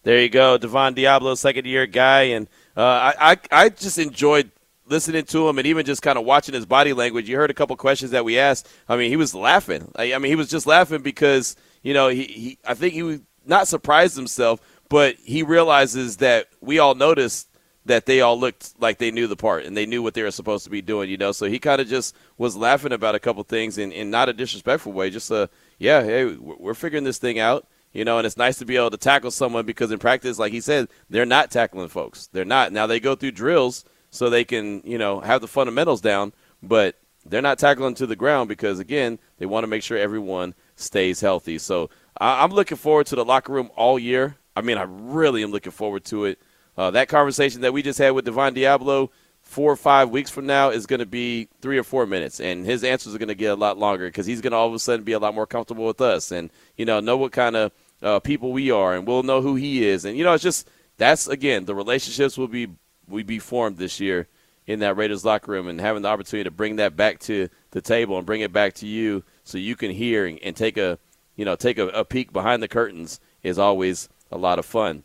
[0.03, 4.49] There you go, Divine Deablo, second year guy, and uh, I, I I just enjoyed
[4.85, 7.29] listening to him and even just kind of watching his body language.
[7.29, 8.67] You heard a couple questions that we asked.
[8.87, 9.91] I mean, he was laughing.
[9.97, 13.03] I, I mean, he was just laughing because you know he, he I think he
[13.03, 17.49] was not surprised himself, but he realizes that we all noticed
[17.85, 20.31] that they all looked like they knew the part and they knew what they were
[20.31, 21.31] supposed to be doing, you know.
[21.31, 24.33] So he kind of just was laughing about a couple things in, in not a
[24.33, 25.49] disrespectful way, just a
[25.79, 28.17] yeah, hey, we're figuring this thing out, you know.
[28.17, 30.87] And it's nice to be able to tackle someone because in practice, like he said,
[31.09, 32.27] they're not tackling folks.
[32.27, 32.71] They're not.
[32.71, 36.95] Now they go through drills so they can you know have the fundamentals down, but
[37.25, 41.21] they're not tackling to the ground because again, they want to make sure everyone stays
[41.21, 41.57] healthy.
[41.57, 44.37] So I'm looking forward to the locker room all year.
[44.55, 46.39] I mean, I really am looking forward to it.
[46.77, 49.09] Uh, that conversation that we just had with Divine Deablo
[49.41, 52.65] four or five weeks from now is going to be three or four minutes, and
[52.65, 54.73] his answers are going to get a lot longer because he's going to all of
[54.73, 57.55] a sudden be a lot more comfortable with us, and you know know what kind
[57.55, 57.71] of
[58.01, 60.69] uh, people we are, and we'll know who he is, and you know it's just
[60.97, 62.67] that's again the relationships will be
[63.07, 64.27] will be formed this year
[64.67, 67.81] in that Raiders locker room, and having the opportunity to bring that back to the
[67.81, 70.99] table and bring it back to you so you can hear and, take a
[71.35, 75.03] you know take a, a peek behind the curtains is always a lot of fun.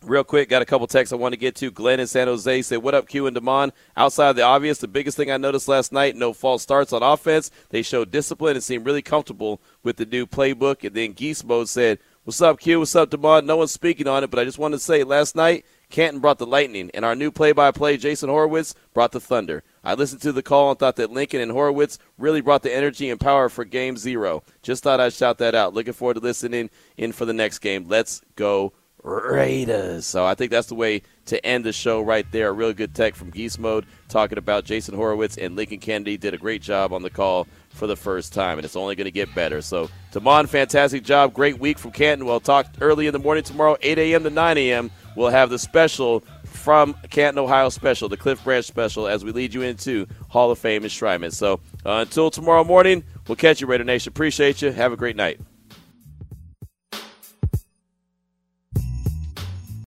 [0.00, 1.72] Real quick, got a couple texts I want to get to.
[1.72, 3.72] Glenn in San Jose said, What up, Q and Damon?
[3.96, 7.50] Outside the obvious, the biggest thing I noticed last night no false starts on offense.
[7.70, 10.84] They showed discipline and seemed really comfortable with the new playbook.
[10.84, 12.78] And then Geese Mode said, What's up, Q?
[12.78, 13.46] What's up, Damon?
[13.46, 16.38] No one's speaking on it, but I just wanted to say last night, Canton brought
[16.38, 19.62] the lightning, and our new play by play, Jason Horowitz, brought the thunder.
[19.82, 23.08] I listened to the call and thought that Lincoln and Horowitz really brought the energy
[23.08, 24.42] and power for game zero.
[24.62, 25.72] Just thought I'd shout that out.
[25.72, 27.86] Looking forward to listening in for the next game.
[27.88, 28.72] Let's go
[29.02, 30.06] Raiders.
[30.06, 32.48] So I think that's the way to end the show right there.
[32.48, 36.34] A real good tech from Geese Mode talking about Jason Horowitz and Lincoln Kennedy did
[36.34, 39.10] a great job on the call for the first time, and it's only going to
[39.10, 39.62] get better.
[39.62, 41.32] So, Damon, fantastic job.
[41.32, 42.26] Great week from Canton.
[42.26, 44.24] We'll talk early in the morning tomorrow, 8 a.m.
[44.24, 44.90] to 9 a.m.
[45.16, 49.54] We'll have the special from Canton, Ohio special, the Cliff Branch special, as we lead
[49.54, 51.34] you into Hall of Fame enshrinement.
[51.34, 54.10] So, uh, until tomorrow morning, we'll catch you, Raider Nation.
[54.10, 54.72] Appreciate you.
[54.72, 55.40] Have a great night.